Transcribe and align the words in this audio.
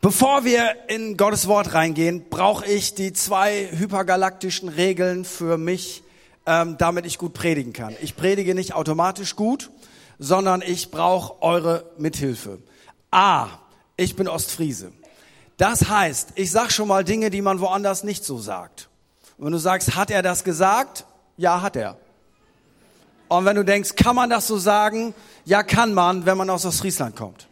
Bevor 0.00 0.44
wir 0.44 0.76
in 0.86 1.16
Gottes 1.16 1.48
Wort 1.48 1.74
reingehen, 1.74 2.26
brauche 2.30 2.64
ich 2.64 2.94
die 2.94 3.12
zwei 3.12 3.68
hypergalaktischen 3.72 4.68
Regeln 4.68 5.24
für 5.24 5.58
mich, 5.58 6.04
ähm, 6.46 6.76
damit 6.78 7.04
ich 7.04 7.18
gut 7.18 7.34
predigen 7.34 7.72
kann. 7.72 7.96
Ich 8.00 8.14
predige 8.14 8.54
nicht 8.54 8.74
automatisch 8.74 9.34
gut, 9.34 9.72
sondern 10.20 10.62
ich 10.62 10.92
brauche 10.92 11.42
eure 11.42 11.90
Mithilfe. 11.98 12.60
A, 13.10 13.48
ich 13.96 14.14
bin 14.14 14.28
Ostfriese. 14.28 14.92
Das 15.56 15.88
heißt, 15.88 16.34
ich 16.36 16.52
sag 16.52 16.70
schon 16.70 16.86
mal 16.86 17.02
Dinge, 17.02 17.30
die 17.30 17.42
man 17.42 17.58
woanders 17.58 18.04
nicht 18.04 18.24
so 18.24 18.38
sagt. 18.38 18.88
Und 19.36 19.46
wenn 19.46 19.52
du 19.52 19.58
sagst, 19.58 19.96
hat 19.96 20.12
er 20.12 20.22
das 20.22 20.44
gesagt? 20.44 21.06
Ja, 21.36 21.60
hat 21.60 21.74
er. 21.74 21.96
Und 23.26 23.44
wenn 23.46 23.56
du 23.56 23.64
denkst, 23.64 23.96
kann 23.96 24.14
man 24.14 24.30
das 24.30 24.46
so 24.46 24.58
sagen? 24.58 25.12
Ja, 25.44 25.64
kann 25.64 25.92
man, 25.92 26.24
wenn 26.24 26.38
man 26.38 26.48
aus 26.50 26.64
Ostfriesland 26.64 27.16
kommt. 27.16 27.48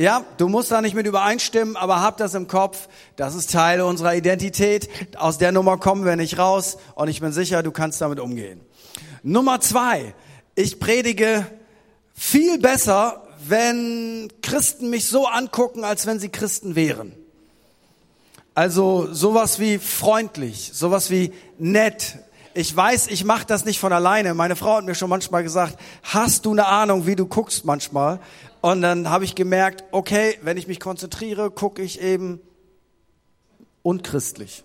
Ja, 0.00 0.24
du 0.36 0.46
musst 0.46 0.70
da 0.70 0.80
nicht 0.80 0.94
mit 0.94 1.08
übereinstimmen, 1.08 1.76
aber 1.76 2.00
hab 2.00 2.18
das 2.18 2.34
im 2.34 2.46
Kopf. 2.46 2.88
Das 3.16 3.34
ist 3.34 3.50
Teil 3.50 3.80
unserer 3.80 4.14
Identität. 4.14 4.88
Aus 5.16 5.38
der 5.38 5.50
Nummer 5.50 5.76
kommen 5.76 6.04
wir 6.04 6.14
nicht 6.14 6.38
raus 6.38 6.78
und 6.94 7.08
ich 7.08 7.20
bin 7.20 7.32
sicher, 7.32 7.64
du 7.64 7.72
kannst 7.72 8.00
damit 8.00 8.20
umgehen. 8.20 8.60
Nummer 9.24 9.60
zwei. 9.60 10.14
Ich 10.54 10.78
predige 10.78 11.44
viel 12.14 12.60
besser, 12.60 13.24
wenn 13.40 14.28
Christen 14.40 14.88
mich 14.88 15.08
so 15.08 15.26
angucken, 15.26 15.82
als 15.82 16.06
wenn 16.06 16.20
sie 16.20 16.28
Christen 16.28 16.76
wären. 16.76 17.12
Also 18.54 19.12
sowas 19.12 19.58
wie 19.58 19.78
freundlich, 19.78 20.70
sowas 20.74 21.10
wie 21.10 21.32
nett. 21.58 22.18
Ich 22.54 22.74
weiß, 22.74 23.08
ich 23.08 23.24
mache 23.24 23.46
das 23.46 23.64
nicht 23.64 23.78
von 23.78 23.92
alleine. 23.92 24.34
Meine 24.34 24.56
Frau 24.56 24.76
hat 24.76 24.84
mir 24.84 24.96
schon 24.96 25.10
manchmal 25.10 25.42
gesagt, 25.42 25.78
hast 26.02 26.44
du 26.44 26.52
eine 26.52 26.66
Ahnung, 26.66 27.06
wie 27.06 27.14
du 27.14 27.26
guckst 27.26 27.64
manchmal? 27.64 28.18
Und 28.60 28.82
dann 28.82 29.08
habe 29.08 29.24
ich 29.24 29.34
gemerkt, 29.34 29.84
okay, 29.92 30.38
wenn 30.42 30.56
ich 30.56 30.66
mich 30.66 30.80
konzentriere, 30.80 31.50
gucke 31.50 31.82
ich 31.82 32.00
eben 32.00 32.40
unchristlich. 33.82 34.64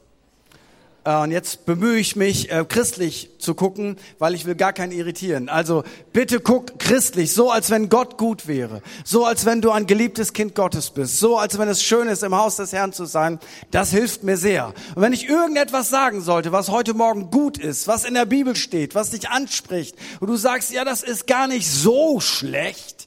Äh, 1.05 1.17
und 1.17 1.31
jetzt 1.31 1.65
bemühe 1.65 1.97
ich 1.97 2.15
mich, 2.15 2.51
äh, 2.51 2.65
christlich 2.67 3.29
zu 3.39 3.55
gucken, 3.55 3.97
weil 4.19 4.33
ich 4.33 4.45
will 4.45 4.55
gar 4.55 4.73
keinen 4.73 4.91
irritieren. 4.91 5.49
Also 5.49 5.83
bitte 6.13 6.39
guck 6.39 6.79
christlich, 6.79 7.33
so 7.33 7.51
als 7.51 7.69
wenn 7.69 7.89
Gott 7.89 8.17
gut 8.17 8.47
wäre, 8.47 8.81
so 9.03 9.25
als 9.25 9.45
wenn 9.45 9.61
du 9.61 9.71
ein 9.71 9.85
geliebtes 9.85 10.33
Kind 10.33 10.55
Gottes 10.55 10.91
bist, 10.91 11.19
so 11.19 11.37
als 11.37 11.57
wenn 11.57 11.67
es 11.67 11.83
schön 11.83 12.07
ist, 12.07 12.23
im 12.23 12.35
Haus 12.35 12.55
des 12.55 12.73
Herrn 12.73 12.93
zu 12.93 13.05
sein. 13.05 13.39
Das 13.71 13.91
hilft 13.91 14.23
mir 14.23 14.37
sehr. 14.37 14.73
Und 14.95 15.01
wenn 15.01 15.13
ich 15.13 15.27
irgendetwas 15.27 15.89
sagen 15.89 16.21
sollte, 16.21 16.51
was 16.51 16.69
heute 16.69 16.93
Morgen 16.93 17.29
gut 17.31 17.57
ist, 17.57 17.87
was 17.87 18.05
in 18.05 18.13
der 18.13 18.25
Bibel 18.25 18.55
steht, 18.55 18.95
was 18.95 19.11
dich 19.11 19.29
anspricht, 19.29 19.95
und 20.19 20.27
du 20.27 20.35
sagst, 20.35 20.71
ja, 20.71 20.85
das 20.85 21.03
ist 21.03 21.27
gar 21.27 21.47
nicht 21.47 21.69
so 21.69 22.19
schlecht, 22.19 23.02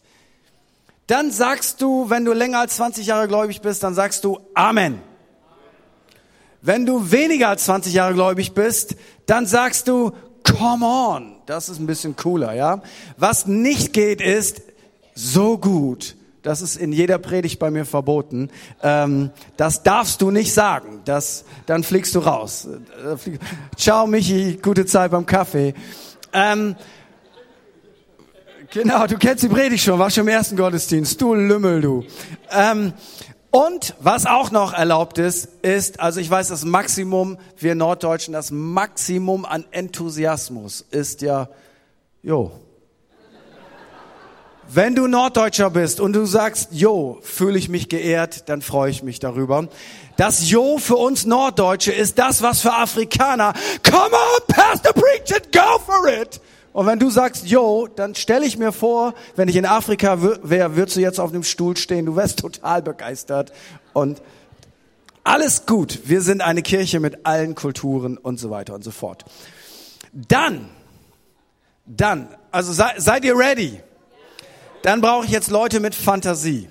dann 1.06 1.30
sagst 1.30 1.80
du, 1.82 2.10
wenn 2.10 2.24
du 2.24 2.32
länger 2.32 2.60
als 2.60 2.76
20 2.76 3.06
Jahre 3.06 3.28
gläubig 3.28 3.60
bist, 3.60 3.82
dann 3.82 3.94
sagst 3.94 4.24
du 4.24 4.40
Amen. 4.54 5.00
Wenn 6.62 6.84
du 6.84 7.12
weniger 7.12 7.48
als 7.50 7.64
20 7.66 7.92
Jahre 7.92 8.14
gläubig 8.14 8.52
bist, 8.52 8.96
dann 9.26 9.46
sagst 9.46 9.88
du 9.88 10.12
Come 10.42 10.86
on. 10.86 11.36
Das 11.46 11.68
ist 11.68 11.78
ein 11.78 11.86
bisschen 11.86 12.16
cooler, 12.16 12.54
ja. 12.54 12.82
Was 13.16 13.46
nicht 13.46 13.92
geht, 13.92 14.20
ist 14.20 14.62
so 15.14 15.58
gut. 15.58 16.16
Das 16.42 16.62
ist 16.62 16.76
in 16.76 16.92
jeder 16.92 17.18
Predigt 17.18 17.58
bei 17.58 17.72
mir 17.72 17.84
verboten. 17.84 18.50
Ähm, 18.80 19.30
das 19.56 19.82
darfst 19.82 20.22
du 20.22 20.30
nicht 20.30 20.54
sagen. 20.54 21.00
Das, 21.04 21.44
dann 21.66 21.82
fliegst 21.82 22.14
du 22.14 22.20
raus. 22.20 22.68
Äh, 22.68 23.38
Ciao, 23.76 24.06
Michi. 24.06 24.58
Gute 24.62 24.86
Zeit 24.86 25.10
beim 25.10 25.26
Kaffee. 25.26 25.74
Ähm, 26.32 26.76
Genau, 28.72 29.06
du 29.06 29.16
kennst 29.16 29.44
die 29.44 29.48
Predigt 29.48 29.84
schon, 29.84 29.98
warst 29.98 30.16
schon 30.16 30.26
im 30.26 30.32
ersten 30.32 30.56
Gottesdienst. 30.56 31.20
Du 31.20 31.34
Lümmel, 31.34 31.80
du. 31.80 32.04
Ähm, 32.50 32.92
und 33.50 33.94
was 34.00 34.26
auch 34.26 34.50
noch 34.50 34.72
erlaubt 34.72 35.18
ist, 35.18 35.48
ist, 35.62 36.00
also 36.00 36.20
ich 36.20 36.30
weiß, 36.30 36.48
das 36.48 36.64
Maximum, 36.64 37.38
wir 37.58 37.74
Norddeutschen, 37.74 38.32
das 38.32 38.50
Maximum 38.50 39.44
an 39.44 39.64
Enthusiasmus 39.70 40.84
ist 40.90 41.22
ja, 41.22 41.48
jo. 42.22 42.52
Wenn 44.68 44.96
du 44.96 45.06
Norddeutscher 45.06 45.70
bist 45.70 46.00
und 46.00 46.12
du 46.12 46.26
sagst, 46.26 46.70
jo, 46.72 47.18
fühle 47.22 47.56
ich 47.56 47.68
mich 47.68 47.88
geehrt, 47.88 48.48
dann 48.48 48.62
freue 48.62 48.90
ich 48.90 49.04
mich 49.04 49.20
darüber. 49.20 49.68
Das 50.16 50.50
Jo 50.50 50.78
für 50.78 50.96
uns 50.96 51.24
Norddeutsche 51.24 51.92
ist 51.92 52.18
das, 52.18 52.42
was 52.42 52.62
für 52.62 52.72
Afrikaner, 52.72 53.52
come 53.88 54.10
on, 54.10 54.54
Pastor, 54.54 54.92
preach 54.92 55.30
it, 55.30 55.52
go 55.52 55.78
for 55.78 56.08
it. 56.08 56.40
Und 56.76 56.84
wenn 56.84 56.98
du 56.98 57.08
sagst, 57.08 57.46
yo, 57.46 57.86
dann 57.86 58.14
stelle 58.14 58.44
ich 58.44 58.58
mir 58.58 58.70
vor, 58.70 59.14
wenn 59.34 59.48
ich 59.48 59.56
in 59.56 59.64
Afrika 59.64 60.20
wäre, 60.42 60.76
würdest 60.76 60.98
du 60.98 61.00
jetzt 61.00 61.18
auf 61.18 61.32
dem 61.32 61.42
Stuhl 61.42 61.74
stehen, 61.74 62.04
du 62.04 62.16
wärst 62.16 62.38
total 62.40 62.82
begeistert 62.82 63.50
und 63.94 64.20
alles 65.24 65.64
gut. 65.64 66.00
Wir 66.04 66.20
sind 66.20 66.42
eine 66.42 66.60
Kirche 66.60 67.00
mit 67.00 67.24
allen 67.24 67.54
Kulturen 67.54 68.18
und 68.18 68.38
so 68.38 68.50
weiter 68.50 68.74
und 68.74 68.84
so 68.84 68.90
fort. 68.90 69.24
Dann, 70.12 70.68
dann, 71.86 72.28
also 72.50 72.74
sei, 72.74 72.92
seid 72.98 73.24
ihr 73.24 73.38
ready? 73.38 73.80
Dann 74.82 75.00
brauche 75.00 75.24
ich 75.24 75.30
jetzt 75.30 75.50
Leute 75.50 75.80
mit 75.80 75.94
Fantasie. 75.94 76.68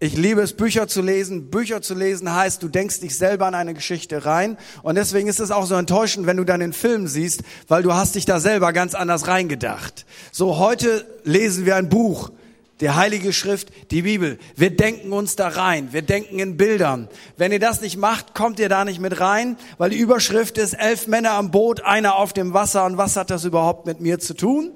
Ich 0.00 0.16
liebe 0.16 0.40
es, 0.42 0.52
Bücher 0.52 0.86
zu 0.86 1.02
lesen. 1.02 1.50
Bücher 1.50 1.82
zu 1.82 1.92
lesen 1.92 2.32
heißt, 2.32 2.62
du 2.62 2.68
denkst 2.68 3.00
dich 3.00 3.16
selber 3.16 3.46
an 3.46 3.56
eine 3.56 3.74
Geschichte 3.74 4.24
rein. 4.24 4.56
Und 4.84 4.94
deswegen 4.94 5.28
ist 5.28 5.40
es 5.40 5.50
auch 5.50 5.66
so 5.66 5.74
enttäuschend, 5.74 6.24
wenn 6.26 6.36
du 6.36 6.44
dann 6.44 6.60
den 6.60 6.72
Film 6.72 7.08
siehst, 7.08 7.42
weil 7.66 7.82
du 7.82 7.92
hast 7.92 8.14
dich 8.14 8.24
da 8.24 8.38
selber 8.38 8.72
ganz 8.72 8.94
anders 8.94 9.26
reingedacht. 9.26 10.06
So, 10.30 10.58
heute 10.58 11.04
lesen 11.24 11.66
wir 11.66 11.74
ein 11.74 11.88
Buch, 11.88 12.30
der 12.78 12.94
Heilige 12.94 13.32
Schrift, 13.32 13.70
die 13.90 14.02
Bibel. 14.02 14.38
Wir 14.54 14.70
denken 14.70 15.12
uns 15.12 15.34
da 15.34 15.48
rein. 15.48 15.88
Wir 15.92 16.02
denken 16.02 16.38
in 16.38 16.56
Bildern. 16.56 17.08
Wenn 17.36 17.50
ihr 17.50 17.58
das 17.58 17.80
nicht 17.80 17.96
macht, 17.96 18.36
kommt 18.36 18.60
ihr 18.60 18.68
da 18.68 18.84
nicht 18.84 19.00
mit 19.00 19.18
rein, 19.18 19.56
weil 19.78 19.90
die 19.90 19.98
Überschrift 19.98 20.58
ist, 20.58 20.74
elf 20.74 21.08
Männer 21.08 21.32
am 21.32 21.50
Boot, 21.50 21.80
einer 21.80 22.14
auf 22.14 22.32
dem 22.32 22.54
Wasser. 22.54 22.84
Und 22.84 22.98
was 22.98 23.16
hat 23.16 23.30
das 23.30 23.44
überhaupt 23.44 23.86
mit 23.86 24.00
mir 24.00 24.20
zu 24.20 24.34
tun? 24.34 24.70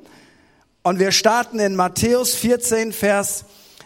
Und 0.83 0.99
wir 0.99 1.13
starten 1.13 1.61
in 1.61 1.77
Matthäus 1.77 2.35
14, 2.35 2.93
Vers 2.93 3.45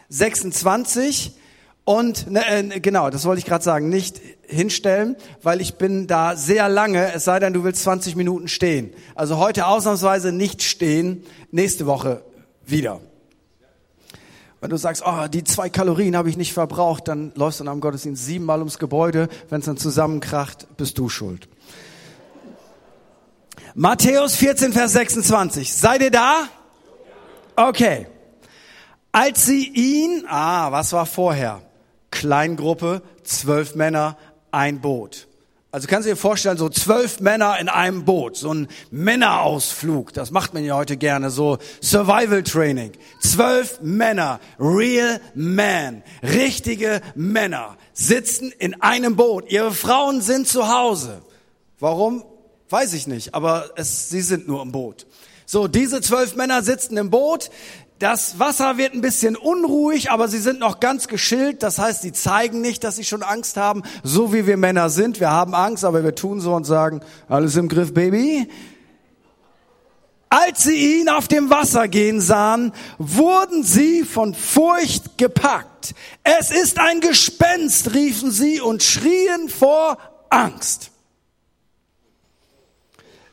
26 0.08 1.36
und 1.84 2.28
ne, 2.30 2.44
äh, 2.48 2.80
genau, 2.80 3.10
das 3.10 3.24
wollte 3.26 3.38
ich 3.38 3.44
gerade 3.44 3.62
sagen, 3.62 3.88
nicht 3.88 4.20
hinstellen, 4.48 5.14
weil 5.42 5.60
ich 5.60 5.76
bin 5.76 6.08
da 6.08 6.34
sehr 6.34 6.68
lange, 6.68 7.12
es 7.12 7.24
sei 7.24 7.38
denn, 7.38 7.52
du 7.52 7.62
willst 7.62 7.84
20 7.84 8.16
Minuten 8.16 8.48
stehen. 8.48 8.92
Also 9.14 9.38
heute 9.38 9.66
ausnahmsweise 9.66 10.32
nicht 10.32 10.64
stehen, 10.64 11.24
nächste 11.52 11.86
Woche 11.86 12.24
wieder. 12.64 13.00
Wenn 14.60 14.70
du 14.70 14.76
sagst, 14.78 15.04
oh, 15.06 15.28
die 15.28 15.44
zwei 15.44 15.68
Kalorien 15.68 16.16
habe 16.16 16.28
ich 16.28 16.36
nicht 16.36 16.52
verbraucht, 16.52 17.06
dann 17.06 17.30
läufst 17.36 17.60
du 17.60 17.64
dann 17.64 17.74
am 17.74 17.80
Gottesdienst 17.80 18.24
siebenmal 18.24 18.58
ums 18.58 18.80
Gebäude. 18.80 19.28
Wenn 19.48 19.60
es 19.60 19.66
dann 19.66 19.76
zusammenkracht, 19.76 20.66
bist 20.76 20.98
du 20.98 21.08
schuld. 21.08 21.48
Matthäus 23.76 24.34
14, 24.34 24.72
Vers 24.72 24.94
26. 24.94 25.72
Seid 25.72 26.02
ihr 26.02 26.10
da? 26.10 26.48
Okay. 27.54 28.08
Als 29.16 29.46
sie 29.46 29.66
ihn, 29.68 30.26
ah, 30.28 30.72
was 30.72 30.92
war 30.92 31.06
vorher? 31.06 31.62
Kleingruppe, 32.10 33.00
zwölf 33.24 33.74
Männer, 33.74 34.18
ein 34.50 34.82
Boot. 34.82 35.26
Also 35.72 35.88
kannst 35.88 36.06
du 36.06 36.10
dir 36.12 36.18
vorstellen, 36.18 36.58
so 36.58 36.68
zwölf 36.68 37.20
Männer 37.20 37.58
in 37.58 37.70
einem 37.70 38.04
Boot, 38.04 38.36
so 38.36 38.52
ein 38.52 38.68
Männerausflug, 38.90 40.12
das 40.12 40.32
macht 40.32 40.52
man 40.52 40.66
ja 40.66 40.76
heute 40.76 40.98
gerne, 40.98 41.30
so 41.30 41.56
Survival 41.80 42.42
Training. 42.42 42.92
Zwölf 43.22 43.80
Männer, 43.80 44.38
real 44.60 45.18
men, 45.34 46.02
richtige 46.22 47.00
Männer, 47.14 47.78
sitzen 47.94 48.52
in 48.58 48.82
einem 48.82 49.16
Boot. 49.16 49.50
Ihre 49.50 49.72
Frauen 49.72 50.20
sind 50.20 50.46
zu 50.46 50.68
Hause. 50.68 51.22
Warum? 51.80 52.22
Weiß 52.68 52.92
ich 52.92 53.06
nicht, 53.06 53.34
aber 53.34 53.70
es, 53.76 54.10
sie 54.10 54.20
sind 54.20 54.46
nur 54.46 54.60
im 54.60 54.72
Boot. 54.72 55.06
So, 55.46 55.68
diese 55.68 56.00
zwölf 56.00 56.34
Männer 56.34 56.62
sitzen 56.62 56.96
im 56.96 57.10
Boot, 57.10 57.50
das 58.00 58.38
Wasser 58.38 58.76
wird 58.76 58.92
ein 58.92 59.00
bisschen 59.00 59.36
unruhig, 59.36 60.10
aber 60.10 60.28
sie 60.28 60.40
sind 60.40 60.58
noch 60.58 60.80
ganz 60.80 61.08
geschillt. 61.08 61.62
Das 61.62 61.78
heißt, 61.78 62.02
sie 62.02 62.12
zeigen 62.12 62.60
nicht, 62.60 62.84
dass 62.84 62.96
sie 62.96 63.04
schon 63.04 63.22
Angst 63.22 63.56
haben, 63.56 63.84
so 64.02 64.34
wie 64.34 64.46
wir 64.46 64.56
Männer 64.58 64.90
sind. 64.90 65.18
Wir 65.18 65.30
haben 65.30 65.54
Angst, 65.54 65.84
aber 65.84 66.04
wir 66.04 66.14
tun 66.14 66.40
so 66.40 66.52
und 66.52 66.64
sagen, 66.64 67.00
alles 67.28 67.56
im 67.56 67.68
Griff, 67.68 67.94
Baby. 67.94 68.48
Als 70.28 70.64
sie 70.64 71.00
ihn 71.00 71.08
auf 71.08 71.28
dem 71.28 71.48
Wasser 71.48 71.88
gehen 71.88 72.20
sahen, 72.20 72.72
wurden 72.98 73.62
sie 73.62 74.02
von 74.02 74.34
Furcht 74.34 75.16
gepackt. 75.16 75.94
Es 76.24 76.50
ist 76.50 76.80
ein 76.80 77.00
Gespenst, 77.00 77.94
riefen 77.94 78.32
sie 78.32 78.60
und 78.60 78.82
schrien 78.82 79.48
vor 79.48 79.96
Angst. 80.28 80.90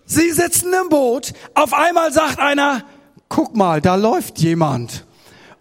Sie 0.05 0.31
sitzen 0.31 0.73
im 0.73 0.89
Boot. 0.89 1.33
Auf 1.53 1.73
einmal 1.73 2.11
sagt 2.11 2.39
einer, 2.39 2.83
guck 3.29 3.55
mal, 3.55 3.81
da 3.81 3.95
läuft 3.95 4.39
jemand. 4.39 5.05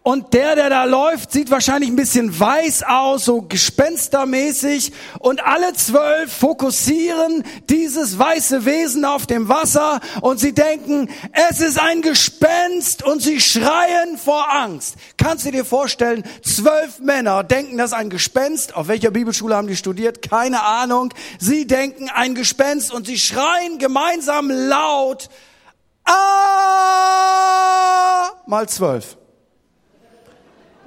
Und 0.05 0.35
der, 0.35 0.57
der 0.57 0.69
da 0.69 0.83
läuft, 0.83 1.31
sieht 1.31 1.53
wahrscheinlich 1.53 1.89
ein 1.89 1.95
bisschen 1.95 2.39
weiß 2.39 2.83
aus, 2.83 3.25
so 3.25 3.43
gespenstermäßig. 3.43 4.93
Und 5.21 5.45
alle 5.45 5.75
zwölf 5.75 6.33
fokussieren 6.33 7.45
dieses 7.71 8.19
weiße 8.19 8.65
Wesen 8.65 9.05
auf 9.05 9.27
dem 9.27 9.49
Wasser 9.49 10.01
und 10.21 10.41
sie 10.41 10.55
denken, 10.55 11.09
es 11.51 11.61
ist 11.61 11.81
ein 11.81 12.03
Gespenst 12.03 13.05
und 13.05 13.23
sie 13.23 13.41
schreien 13.41 14.19
vor 14.19 14.53
Angst. 14.53 14.97
Kannst 15.17 15.47
du 15.47 15.53
dir 15.53 15.65
vorstellen, 15.65 16.25
zwölf 16.43 16.99
Männer 16.99 17.45
denken, 17.45 17.79
das 17.79 17.93
ist 17.93 17.97
ein 17.97 18.11
Gespenst. 18.11 18.75
Auf 18.75 18.89
welcher 18.89 19.13
Bibelschule 19.13 19.55
haben 19.55 19.69
die 19.69 19.77
studiert? 19.77 20.21
Keine 20.21 20.65
Ahnung. 20.65 21.15
Sie 21.39 21.65
denken 21.69 22.09
ein 22.09 22.35
Gespenst 22.35 22.93
und 22.93 23.07
sie 23.07 23.21
schreien 23.21 23.79
gemeinsam 23.79 24.51
laut, 24.51 25.29
ah, 26.05 26.13
mal 28.49 28.69
zwölf. 28.69 29.17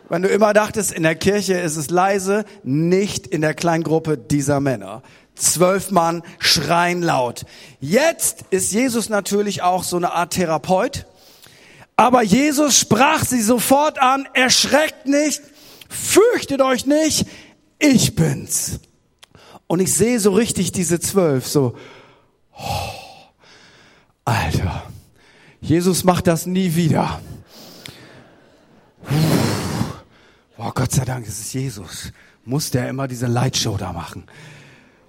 Wenn 0.07 0.22
du 0.22 0.30
immer 0.30 0.54
dachtest, 0.54 0.92
in 0.92 1.04
der 1.04 1.16
Kirche 1.16 1.56
ist 1.56 1.78
es 1.78 1.90
leise, 1.90 2.46
nicht 2.63 3.25
in 3.28 3.42
der 3.42 3.54
Kleingruppe 3.54 4.18
dieser 4.18 4.60
Männer. 4.60 5.02
Zwölf 5.36 5.92
Mann 5.92 6.24
schreien 6.40 7.02
laut. 7.02 7.46
Jetzt 7.80 8.46
ist 8.52 8.72
Jesus 8.72 9.10
natürlich 9.10 9.63
auch 9.63 9.84
so 9.84 9.98
eine 9.98 10.13
Art 10.13 10.34
Therapeut. 10.34 11.06
Aber 11.98 12.22
Jesus 12.22 12.78
sprach 12.78 13.25
sie 13.25 13.42
sofort 13.42 14.02
an, 14.02 14.28
erschreckt 14.34 15.07
nicht, 15.07 15.42
fürchtet 15.90 16.62
euch 16.62 16.86
nicht, 16.86 17.25
ich 17.80 18.16
bin's. 18.16 18.80
Und 19.68 19.80
ich 19.80 19.94
sehe 19.94 20.19
so 20.19 20.31
richtig 20.34 20.72
diese 20.72 21.00
zwölf, 21.00 21.48
so, 21.48 21.75
oh, 22.58 22.62
Alter, 24.25 24.84
Jesus 25.62 26.04
macht 26.04 26.28
das 26.28 26.46
nie 26.46 26.75
wieder. 26.75 27.22
Boah, 30.57 30.74
Gott 30.74 30.92
sei 30.92 31.04
Dank, 31.04 31.28
es 31.28 31.40
ist 31.40 31.54
Jesus. 31.54 32.12
Muss 32.46 32.72
der 32.72 32.90
immer 32.90 33.07
diese 33.07 33.28
Lightshow 33.28 33.78
da 33.78 33.92
machen? 33.92 34.24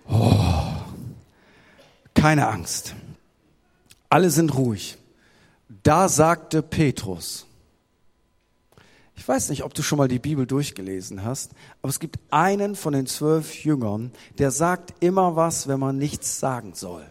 Oh, 0.08 0.72
keine 2.14 2.48
Angst. 2.48 2.94
Alle 4.08 4.31
sind 4.31 4.54
ruhig. 4.54 4.98
Da 5.82 6.08
sagte 6.08 6.62
Petrus, 6.62 7.46
ich 9.14 9.26
weiß 9.26 9.48
nicht, 9.50 9.64
ob 9.64 9.75
du 9.75 9.82
schon 9.82 9.98
mal 9.98 10.08
die 10.08 10.19
Bibel 10.19 10.46
durchgelesen 10.46 11.25
hast, 11.25 11.52
aber 11.81 11.90
es 11.90 12.00
gibt 12.00 12.19
einen 12.31 12.76
von 12.76 12.92
den 12.92 13.06
zwölf 13.06 13.64
Jüngern, 13.64 14.12
der 14.38 14.50
sagt 14.50 14.94
immer 15.00 15.37
was, 15.37 15.69
wenn 15.69 15.81
man 15.81 15.96
nichts 15.96 16.38
sagen 16.38 16.75
soll 16.75 17.06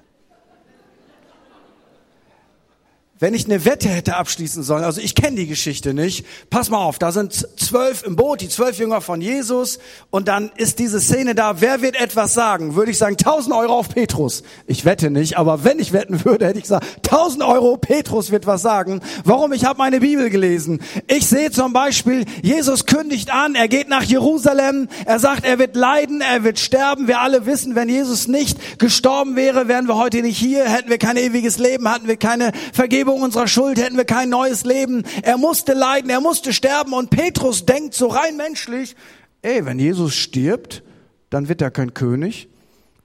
wenn 3.26 3.34
ich 3.34 3.46
eine 3.46 3.66
Wette 3.66 3.90
hätte 3.90 4.18
abschließen 4.18 4.62
sollen, 4.62 4.84
also 4.84 5.02
ich 5.02 5.16
kenne 5.16 5.36
die 5.36 5.48
Geschichte 5.48 5.96
nicht, 5.96 6.28
pass 6.52 6.70
mal 6.70 6.78
auf, 6.78 7.00
da 7.00 7.12
sind 7.12 7.34
zwölf 7.34 8.04
im 8.04 8.16
Boot, 8.16 8.42
die 8.42 8.50
zwölf 8.50 8.78
Jünger 8.78 9.02
von 9.02 9.20
Jesus 9.20 9.80
und 10.12 10.28
dann 10.28 10.52
ist 10.58 10.78
diese 10.78 11.02
Szene 11.02 11.34
da, 11.34 11.60
wer 11.60 11.82
wird 11.82 12.00
etwas 12.00 12.36
sagen? 12.36 12.76
Würde 12.76 12.92
ich 12.92 13.00
sagen, 13.00 13.16
1000 13.18 13.56
Euro 13.56 13.74
auf 13.74 13.90
Petrus. 13.90 14.44
Ich 14.68 14.86
wette 14.86 15.10
nicht, 15.10 15.40
aber 15.40 15.64
wenn 15.64 15.80
ich 15.80 15.92
wetten 15.92 16.24
würde, 16.24 16.46
hätte 16.46 16.60
ich 16.60 16.66
gesagt, 16.66 16.86
1000 17.10 17.42
Euro, 17.42 17.78
Petrus 17.78 18.30
wird 18.30 18.46
was 18.46 18.62
sagen. 18.62 19.02
Warum? 19.24 19.54
Ich 19.54 19.66
habe 19.66 19.80
meine 19.80 20.02
Bibel 20.02 20.30
gelesen. 20.30 20.80
Ich 21.08 21.26
sehe 21.26 21.50
zum 21.50 21.74
Beispiel, 21.74 22.26
Jesus 22.44 22.86
kündigt 22.86 23.34
an, 23.34 23.56
er 23.56 23.68
geht 23.68 23.90
nach 23.90 24.04
Jerusalem, 24.04 24.88
er 25.06 25.18
sagt, 25.18 25.46
er 25.46 25.58
wird 25.58 25.76
leiden, 25.76 26.22
er 26.22 26.44
wird 26.44 26.60
sterben. 26.60 27.08
Wir 27.08 27.22
alle 27.22 27.48
wissen, 27.48 27.74
wenn 27.74 27.90
Jesus 27.90 28.28
nicht 28.28 28.78
gestorben 28.78 29.36
wäre, 29.36 29.68
wären 29.68 29.88
wir 29.88 29.96
heute 29.96 30.22
nicht 30.22 30.38
hier, 30.38 30.66
hätten 30.66 30.92
wir 30.92 31.00
kein 31.00 31.18
ewiges 31.18 31.58
Leben, 31.58 31.90
hatten 31.90 32.08
wir 32.08 32.18
keine 32.18 32.52
Vergebung 32.72 33.15
Vergebung 33.16 33.22
unserer 33.24 33.48
Schuld 33.48 33.80
hätten 33.80 33.98
wir 33.98 34.06
kein 34.06 34.30
neues 34.30 34.66
Leben. 34.66 35.04
Er 35.24 35.38
musste 35.38 35.74
leiden, 35.74 36.10
er 36.10 36.22
musste 36.22 36.54
sterben 36.54 36.94
und 36.94 37.10
Petrus 37.10 37.66
denkt 37.66 37.94
so 37.94 38.08
rein 38.08 38.38
menschlich, 38.38 38.96
ey, 39.42 39.66
wenn 39.66 39.80
Jesus 39.80 40.14
stirbt, 40.16 40.84
dann 41.30 41.48
wird 41.48 41.62
er 41.62 41.72
kein 41.72 41.94
König. 41.94 42.50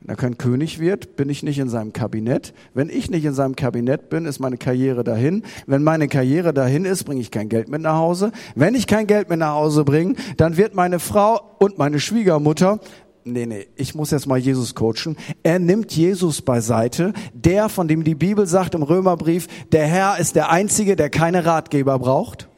Wenn 0.00 0.08
er 0.08 0.16
kein 0.16 0.38
König 0.38 0.78
wird, 0.80 1.16
bin 1.16 1.28
ich 1.28 1.42
nicht 1.42 1.58
in 1.58 1.68
seinem 1.68 1.92
Kabinett. 1.92 2.54
Wenn 2.74 2.88
ich 2.88 3.10
nicht 3.10 3.24
in 3.24 3.34
seinem 3.34 3.54
Kabinett 3.54 4.08
bin, 4.08 4.24
ist 4.24 4.40
meine 4.40 4.56
Karriere 4.56 5.04
dahin. 5.04 5.44
Wenn 5.66 5.82
meine 5.82 6.08
Karriere 6.08 6.52
dahin 6.52 6.86
ist, 6.86 7.04
bringe 7.04 7.20
ich 7.20 7.30
kein 7.30 7.48
Geld 7.48 7.68
mit 7.68 7.82
nach 7.82 7.96
Hause. 7.96 8.32
Wenn 8.54 8.74
ich 8.74 8.86
kein 8.86 9.06
Geld 9.06 9.28
mit 9.28 9.38
nach 9.38 9.54
Hause 9.54 9.84
bringe, 9.84 10.14
dann 10.38 10.56
wird 10.56 10.74
meine 10.74 10.98
Frau 10.98 11.40
und 11.58 11.78
meine 11.78 12.00
Schwiegermutter 12.00 12.80
nee, 13.24 13.46
nee, 13.46 13.66
ich 13.76 13.94
muss 13.94 14.10
jetzt 14.10 14.26
mal 14.26 14.38
Jesus 14.38 14.74
coachen. 14.74 15.16
Er 15.42 15.58
nimmt 15.58 15.92
Jesus 15.92 16.42
beiseite, 16.42 17.12
der, 17.32 17.68
von 17.68 17.88
dem 17.88 18.04
die 18.04 18.14
Bibel 18.14 18.46
sagt 18.46 18.74
im 18.74 18.82
Römerbrief, 18.82 19.48
der 19.72 19.86
Herr 19.86 20.18
ist 20.18 20.36
der 20.36 20.50
Einzige, 20.50 20.96
der 20.96 21.10
keine 21.10 21.44
Ratgeber 21.44 21.98
braucht. 21.98 22.48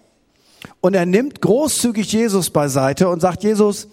Und 0.81 0.95
er 0.95 1.07
nimmt 1.07 1.41
großzügig 1.41 2.13
Jesus 2.13 2.51
beiseite 2.51 3.09
und 3.09 3.21
sagt, 3.21 3.43
Jesus, 3.43 3.89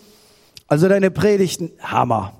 also 0.68 0.88
deine 0.88 1.12
Predigten, 1.12 1.71
Hammer 1.80 2.33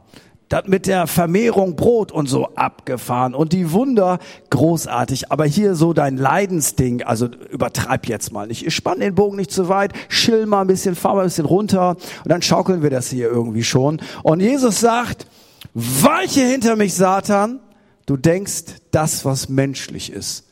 das 0.50 0.66
mit 0.66 0.88
der 0.88 1.08
Vermehrung 1.08 1.76
Brot 1.76 2.12
und 2.12 2.28
so 2.28 2.50
abgefahren 2.56 3.36
und 3.36 3.54
die 3.54 3.72
Wunder 3.72 4.18
großartig. 4.50 5.32
Aber 5.32 5.46
hier 5.46 5.76
so 5.76 5.94
dein 5.94 6.18
Leidensding, 6.18 7.04
also 7.04 7.28
übertreib 7.28 8.08
jetzt 8.08 8.34
mal 8.34 8.48
nicht. 8.48 8.66
Ich 8.66 8.76
spann 8.76 9.00
den 9.00 9.16
Bogen 9.16 9.38
nicht 9.38 9.52
zu 9.52 9.70
weit, 9.70 9.94
chill 10.10 10.48
mal 10.48 10.62
ein 10.62 10.68
bisschen, 10.68 10.96
fahr 10.96 11.16
mal 11.16 11.22
ein 11.22 11.28
bisschen 11.28 11.46
runter 11.46 11.92
und 12.24 12.32
dann 12.32 12.42
schaukeln 12.42 12.82
wir 12.82 12.90
das 12.90 13.10
hier 13.10 13.30
irgendwie 13.30 13.64
schon. 13.64 14.02
Und 14.24 14.42
Jesus 14.42 14.80
sagt, 14.80 15.28
weiche 15.74 16.42
hinter 16.42 16.76
mich, 16.76 16.96
Satan. 16.96 17.60
Du 18.08 18.18
denkst 18.18 18.64
das, 18.90 19.24
was 19.24 19.50
menschlich 19.50 20.12
ist. 20.12 20.48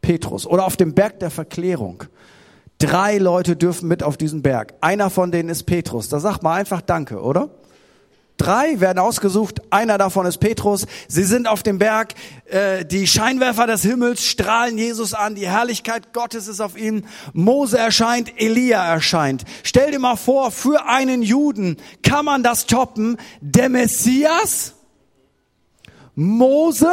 Petrus. 0.00 0.44
Oder 0.44 0.66
auf 0.66 0.76
dem 0.76 0.92
Berg 0.92 1.20
der 1.20 1.30
Verklärung. 1.30 2.02
Drei 2.78 3.18
Leute 3.18 3.54
dürfen 3.54 3.88
mit 3.88 4.02
auf 4.02 4.16
diesen 4.16 4.42
Berg. 4.42 4.74
Einer 4.80 5.08
von 5.08 5.30
denen 5.30 5.48
ist 5.48 5.64
Petrus. 5.64 6.08
Da 6.08 6.18
sagt 6.18 6.42
man 6.42 6.58
einfach 6.58 6.80
Danke, 6.80 7.20
oder? 7.20 7.48
Drei 8.36 8.80
werden 8.80 8.98
ausgesucht, 8.98 9.62
einer 9.70 9.96
davon 9.96 10.26
ist 10.26 10.38
Petrus. 10.38 10.86
Sie 11.08 11.24
sind 11.24 11.48
auf 11.48 11.62
dem 11.62 11.78
Berg, 11.78 12.14
äh, 12.44 12.84
die 12.84 13.06
Scheinwerfer 13.06 13.66
des 13.66 13.82
Himmels 13.82 14.26
strahlen 14.26 14.76
Jesus 14.76 15.14
an, 15.14 15.34
die 15.34 15.48
Herrlichkeit 15.48 16.12
Gottes 16.12 16.46
ist 16.46 16.60
auf 16.60 16.76
ihm. 16.76 17.04
Mose 17.32 17.78
erscheint, 17.78 18.38
Elia 18.38 18.84
erscheint. 18.84 19.44
Stell 19.62 19.90
dir 19.90 19.98
mal 19.98 20.16
vor, 20.16 20.50
für 20.50 20.86
einen 20.86 21.22
Juden 21.22 21.78
kann 22.02 22.26
man 22.26 22.42
das 22.42 22.66
toppen. 22.66 23.16
Der 23.40 23.70
Messias, 23.70 24.74
Mose, 26.14 26.92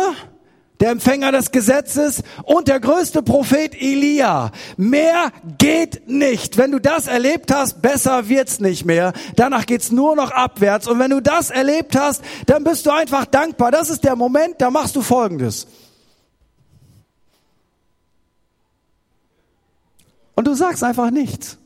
der 0.83 0.91
Empfänger 0.91 1.31
des 1.31 1.51
Gesetzes 1.51 2.23
und 2.43 2.67
der 2.67 2.81
größte 2.81 3.23
Prophet 3.23 3.73
Elia. 3.73 4.51
Mehr 4.75 5.31
geht 5.57 6.09
nicht. 6.09 6.57
Wenn 6.57 6.73
du 6.73 6.79
das 6.79 7.07
erlebt 7.07 7.53
hast, 7.53 7.81
besser 7.81 8.27
wird's 8.27 8.59
nicht 8.59 8.83
mehr. 8.83 9.13
Danach 9.37 9.65
geht's 9.65 9.93
nur 9.93 10.17
noch 10.17 10.31
abwärts. 10.31 10.85
Und 10.89 10.99
wenn 10.99 11.11
du 11.11 11.21
das 11.21 11.51
erlebt 11.51 11.97
hast, 11.97 12.21
dann 12.47 12.65
bist 12.65 12.85
du 12.85 12.91
einfach 12.91 13.23
dankbar. 13.23 13.71
Das 13.71 13.89
ist 13.89 14.03
der 14.03 14.17
Moment, 14.17 14.55
da 14.57 14.71
machst 14.71 14.97
du 14.97 15.01
Folgendes. 15.01 15.67
Und 20.35 20.47
du 20.47 20.53
sagst 20.53 20.83
einfach 20.83 21.11
nichts. 21.11 21.57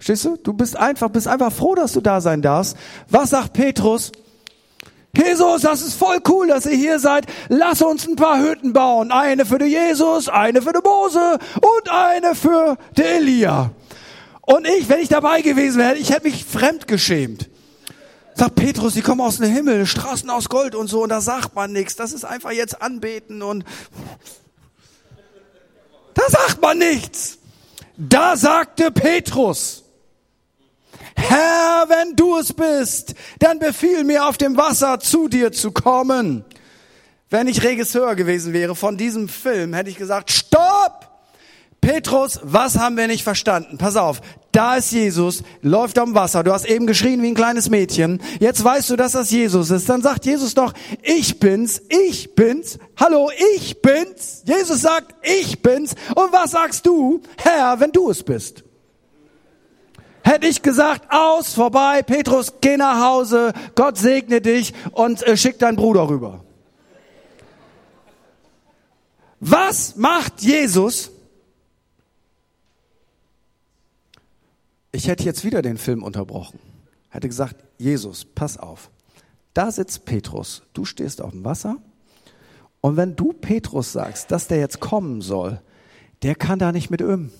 Stehst 0.00 0.24
du? 0.24 0.36
Du 0.36 0.52
bist 0.52 0.76
einfach, 0.76 1.10
bist 1.10 1.28
einfach 1.28 1.52
froh, 1.52 1.76
dass 1.76 1.92
du 1.92 2.00
da 2.00 2.20
sein 2.20 2.42
darfst. 2.42 2.76
Was 3.08 3.30
sagt 3.30 3.52
Petrus? 3.52 4.10
Jesus, 5.16 5.62
das 5.62 5.82
ist 5.82 5.94
voll 5.94 6.18
cool, 6.28 6.48
dass 6.48 6.66
ihr 6.66 6.76
hier 6.76 6.98
seid. 6.98 7.26
Lass 7.48 7.82
uns 7.82 8.06
ein 8.06 8.16
paar 8.16 8.40
Hütten 8.40 8.72
bauen. 8.72 9.10
Eine 9.10 9.46
für 9.46 9.58
den 9.58 9.68
Jesus, 9.68 10.28
eine 10.28 10.62
für 10.62 10.72
den 10.72 10.82
Mose 10.82 11.38
und 11.60 11.90
eine 11.90 12.34
für 12.34 12.76
den 12.96 13.04
Elia. 13.04 13.70
Und 14.42 14.66
ich, 14.66 14.88
wenn 14.88 15.00
ich 15.00 15.08
dabei 15.08 15.42
gewesen 15.42 15.78
wäre, 15.78 15.96
ich 15.96 16.10
hätte 16.10 16.24
mich 16.24 16.44
fremd 16.44 16.86
geschämt. 16.86 17.48
Sagt 18.34 18.54
Petrus, 18.54 18.94
die 18.94 19.02
kommen 19.02 19.20
aus 19.20 19.38
dem 19.38 19.52
Himmel, 19.52 19.84
Straßen 19.84 20.30
aus 20.30 20.48
Gold 20.48 20.76
und 20.76 20.86
so, 20.86 21.02
und 21.02 21.08
da 21.08 21.20
sagt 21.20 21.56
man 21.56 21.72
nichts. 21.72 21.96
Das 21.96 22.12
ist 22.12 22.24
einfach 22.24 22.52
jetzt 22.52 22.80
anbeten 22.80 23.42
und 23.42 23.64
da 26.14 26.22
sagt 26.28 26.62
man 26.62 26.78
nichts. 26.78 27.38
Da 27.96 28.36
sagte 28.36 28.92
Petrus, 28.92 29.82
Herr, 31.18 31.86
wenn 31.88 32.16
du 32.16 32.38
es 32.38 32.52
bist, 32.52 33.14
dann 33.40 33.58
befiehl 33.58 34.04
mir 34.04 34.26
auf 34.26 34.38
dem 34.38 34.56
Wasser 34.56 35.00
zu 35.00 35.28
dir 35.28 35.52
zu 35.52 35.72
kommen. 35.72 36.44
Wenn 37.28 37.46
ich 37.48 37.62
Regisseur 37.62 38.14
gewesen 38.14 38.52
wäre 38.52 38.74
von 38.74 38.96
diesem 38.96 39.28
Film, 39.28 39.74
hätte 39.74 39.90
ich 39.90 39.96
gesagt, 39.96 40.30
stopp! 40.30 41.08
Petrus, 41.80 42.40
was 42.42 42.78
haben 42.78 42.96
wir 42.96 43.06
nicht 43.06 43.22
verstanden? 43.22 43.78
Pass 43.78 43.96
auf, 43.96 44.20
da 44.52 44.76
ist 44.76 44.90
Jesus, 44.90 45.42
läuft 45.62 45.98
am 45.98 46.14
Wasser. 46.14 46.42
Du 46.42 46.52
hast 46.52 46.66
eben 46.66 46.86
geschrien 46.86 47.22
wie 47.22 47.28
ein 47.28 47.34
kleines 47.34 47.70
Mädchen. 47.70 48.20
Jetzt 48.40 48.64
weißt 48.64 48.90
du, 48.90 48.96
dass 48.96 49.12
das 49.12 49.30
Jesus 49.30 49.70
ist. 49.70 49.88
Dann 49.88 50.02
sagt 50.02 50.26
Jesus 50.26 50.54
doch, 50.54 50.72
ich 51.02 51.38
bin's, 51.38 51.80
ich 51.88 52.34
bin's. 52.34 52.78
Hallo, 52.96 53.30
ich 53.54 53.80
bin's. 53.80 54.42
Jesus 54.44 54.80
sagt, 54.80 55.14
ich 55.22 55.62
bin's. 55.62 55.94
Und 56.14 56.32
was 56.32 56.50
sagst 56.50 56.84
du, 56.86 57.20
Herr, 57.36 57.78
wenn 57.78 57.92
du 57.92 58.10
es 58.10 58.22
bist? 58.22 58.64
Hätte 60.28 60.46
ich 60.46 60.60
gesagt, 60.60 61.10
aus, 61.10 61.54
vorbei, 61.54 62.02
Petrus, 62.02 62.52
geh 62.60 62.76
nach 62.76 63.02
Hause, 63.02 63.54
Gott 63.74 63.96
segne 63.96 64.42
dich 64.42 64.74
und 64.92 65.26
äh, 65.26 65.38
schick 65.38 65.58
deinen 65.58 65.76
Bruder 65.76 66.06
rüber. 66.06 66.44
Was 69.40 69.96
macht 69.96 70.42
Jesus? 70.42 71.10
Ich 74.92 75.08
hätte 75.08 75.24
jetzt 75.24 75.46
wieder 75.46 75.62
den 75.62 75.78
Film 75.78 76.02
unterbrochen. 76.02 76.58
Hätte 77.08 77.28
gesagt, 77.28 77.64
Jesus, 77.78 78.26
pass 78.26 78.58
auf. 78.58 78.90
Da 79.54 79.72
sitzt 79.72 80.04
Petrus, 80.04 80.62
du 80.74 80.84
stehst 80.84 81.22
auf 81.22 81.30
dem 81.30 81.46
Wasser. 81.46 81.78
Und 82.82 82.98
wenn 82.98 83.16
du 83.16 83.32
Petrus 83.32 83.92
sagst, 83.92 84.30
dass 84.30 84.46
der 84.46 84.58
jetzt 84.58 84.78
kommen 84.78 85.22
soll, 85.22 85.62
der 86.22 86.34
kann 86.34 86.58
da 86.58 86.70
nicht 86.70 86.90
mit 86.90 87.00
um. 87.00 87.30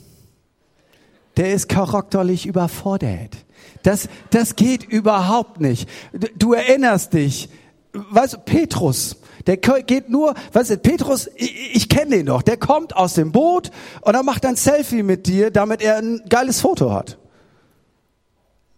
Der 1.39 1.55
ist 1.55 1.69
charakterlich 1.69 2.47
überfordert. 2.47 3.37
Das, 3.83 4.09
das 4.31 4.57
geht 4.57 4.85
überhaupt 4.85 5.61
nicht. 5.61 5.89
Du 6.37 6.53
erinnerst 6.53 7.15
dich, 7.15 7.49
weißt 7.93 8.35
du, 8.35 8.39
Petrus, 8.39 9.17
der 9.47 9.57
geht 9.57 10.11
nur, 10.11 10.35
weißt 10.53 10.71
du, 10.71 10.79
Petrus, 10.79 11.31
ich, 11.37 11.77
ich 11.77 11.89
kenne 11.89 12.17
den 12.17 12.27
doch, 12.27 12.43
der 12.43 12.57
kommt 12.57 12.95
aus 12.95 13.15
dem 13.15 13.33
Boot 13.33 13.71
und 14.03 14.15
er 14.15 14.23
macht 14.23 14.45
ein 14.45 14.57
Selfie 14.57 15.03
mit 15.03 15.27
dir, 15.27 15.51
damit 15.51 15.81
er 15.81 15.97
ein 15.97 16.23
geiles 16.29 16.61
Foto 16.61 16.93
hat. 16.93 17.19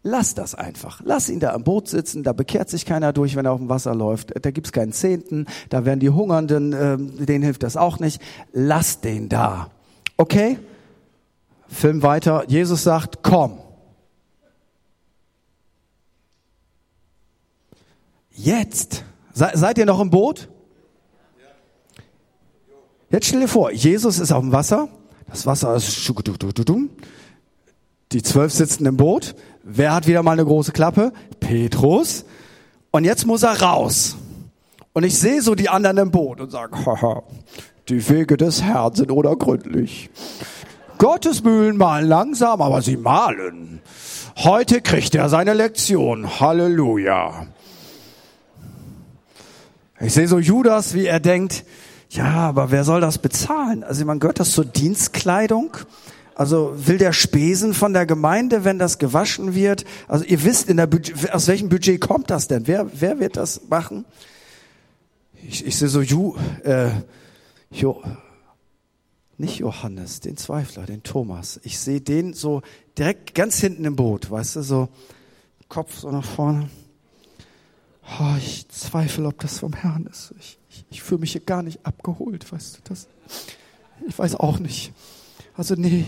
Lass 0.02 0.34
das 0.34 0.54
einfach. 0.54 1.02
Lass 1.04 1.28
ihn 1.28 1.40
da 1.40 1.52
am 1.52 1.64
Boot 1.64 1.88
sitzen, 1.88 2.22
da 2.22 2.32
bekehrt 2.32 2.70
sich 2.70 2.86
keiner 2.86 3.12
durch, 3.12 3.36
wenn 3.36 3.44
er 3.44 3.52
auf 3.52 3.58
dem 3.58 3.68
Wasser 3.68 3.94
läuft. 3.94 4.32
Da 4.40 4.50
gibt's 4.50 4.72
keinen 4.72 4.92
Zehnten, 4.92 5.46
da 5.68 5.84
werden 5.84 6.00
die 6.00 6.10
Hungernden, 6.10 6.72
äh, 6.72 6.96
denen 7.26 7.42
hilft 7.42 7.62
das 7.62 7.76
auch 7.76 7.98
nicht. 7.98 8.20
Lass 8.52 9.00
den 9.00 9.28
da. 9.28 9.70
Okay? 10.16 10.58
Film 11.70 12.02
weiter. 12.02 12.44
Jesus 12.48 12.82
sagt, 12.82 13.22
komm. 13.22 13.58
Jetzt. 18.32 19.04
seid 19.32 19.78
ihr 19.78 19.86
noch 19.86 20.00
im 20.00 20.10
Boot? 20.10 20.48
Jetzt 23.10 23.26
stell 23.26 23.40
dir 23.40 23.48
vor, 23.48 23.72
Jesus 23.72 24.18
ist 24.18 24.32
auf 24.32 24.40
dem 24.40 24.52
Wasser. 24.52 24.88
Das 25.26 25.46
Wasser 25.46 25.74
ist 25.74 25.92
die 28.12 28.22
zwölf 28.22 28.52
sitzen 28.52 28.86
im 28.86 28.96
Boot. 28.96 29.34
Wer 29.62 29.94
hat 29.94 30.06
wieder 30.06 30.22
mal 30.22 30.32
eine 30.32 30.44
große 30.44 30.72
Klappe? 30.72 31.12
Petrus. 31.38 32.24
Und 32.90 33.04
jetzt 33.04 33.26
muss 33.26 33.42
er 33.42 33.60
raus. 33.60 34.16
Und 34.92 35.04
ich 35.04 35.18
sehe 35.18 35.42
so 35.42 35.54
die 35.54 35.68
anderen 35.68 35.98
im 35.98 36.10
Boot 36.10 36.40
und 36.40 36.50
sage, 36.50 36.76
haha, 36.86 37.22
die 37.88 38.08
Wege 38.08 38.36
des 38.36 38.62
Herrn 38.62 38.94
sind 38.94 39.10
unergründlich. 39.10 40.10
Gottes 41.00 41.42
Mühlen 41.42 41.78
malen 41.78 42.06
langsam, 42.06 42.60
aber 42.60 42.82
sie 42.82 42.98
malen. 42.98 43.80
Heute 44.36 44.82
kriegt 44.82 45.14
er 45.14 45.30
seine 45.30 45.54
Lektion. 45.54 46.40
Halleluja. 46.40 47.46
Ich 49.98 50.12
sehe 50.12 50.28
so 50.28 50.38
Judas, 50.38 50.92
wie 50.92 51.06
er 51.06 51.18
denkt, 51.18 51.64
ja, 52.10 52.26
aber 52.26 52.70
wer 52.70 52.84
soll 52.84 53.00
das 53.00 53.16
bezahlen? 53.16 53.82
Also 53.82 54.04
man 54.04 54.20
gehört 54.20 54.40
das 54.40 54.50
zur 54.52 54.66
Dienstkleidung. 54.66 55.74
Also 56.34 56.74
will 56.76 56.98
der 56.98 57.14
Spesen 57.14 57.72
von 57.72 57.94
der 57.94 58.04
Gemeinde, 58.04 58.64
wenn 58.64 58.78
das 58.78 58.98
gewaschen 58.98 59.54
wird? 59.54 59.86
Also 60.06 60.26
ihr 60.26 60.44
wisst, 60.44 60.68
in 60.68 60.76
der 60.76 60.86
Budget, 60.86 61.32
aus 61.32 61.48
welchem 61.48 61.70
Budget 61.70 61.98
kommt 61.98 62.28
das 62.28 62.46
denn? 62.46 62.66
Wer, 62.66 62.86
wer 62.92 63.18
wird 63.18 63.38
das 63.38 63.62
machen? 63.70 64.04
Ich, 65.32 65.66
ich 65.66 65.78
sehe 65.78 65.88
so, 65.88 66.02
Ju, 66.02 66.36
äh, 66.62 66.90
jo, 67.70 68.02
nicht 69.40 69.58
Johannes, 69.58 70.20
den 70.20 70.36
Zweifler, 70.36 70.84
den 70.84 71.02
Thomas. 71.02 71.58
Ich 71.64 71.78
sehe 71.78 72.00
den 72.00 72.34
so 72.34 72.62
direkt 72.96 73.34
ganz 73.34 73.58
hinten 73.58 73.84
im 73.84 73.96
Boot, 73.96 74.30
weißt 74.30 74.56
du, 74.56 74.62
so 74.62 74.88
Kopf 75.68 75.98
so 76.00 76.10
nach 76.10 76.24
vorne. 76.24 76.68
Oh, 78.20 78.34
ich 78.38 78.68
zweifle, 78.68 79.26
ob 79.26 79.38
das 79.40 79.58
vom 79.60 79.72
Herrn 79.72 80.06
ist. 80.06 80.34
Ich, 80.38 80.58
ich, 80.68 80.84
ich 80.90 81.02
fühle 81.02 81.20
mich 81.20 81.32
hier 81.32 81.40
gar 81.40 81.62
nicht 81.62 81.84
abgeholt, 81.86 82.50
weißt 82.52 82.76
du 82.76 82.80
das? 82.84 83.08
Ich 84.06 84.18
weiß 84.18 84.34
auch 84.36 84.58
nicht. 84.58 84.92
Also 85.56 85.74
nee, 85.74 86.06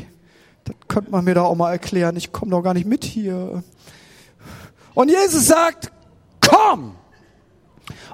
das 0.64 0.74
könnte 0.88 1.10
man 1.10 1.24
mir 1.24 1.34
da 1.34 1.42
auch 1.42 1.54
mal 1.54 1.70
erklären. 1.70 2.16
Ich 2.16 2.32
komme 2.32 2.50
doch 2.50 2.62
gar 2.62 2.74
nicht 2.74 2.86
mit 2.86 3.04
hier. 3.04 3.62
Und 4.94 5.08
Jesus 5.10 5.46
sagt, 5.46 5.92
komm! 6.40 6.96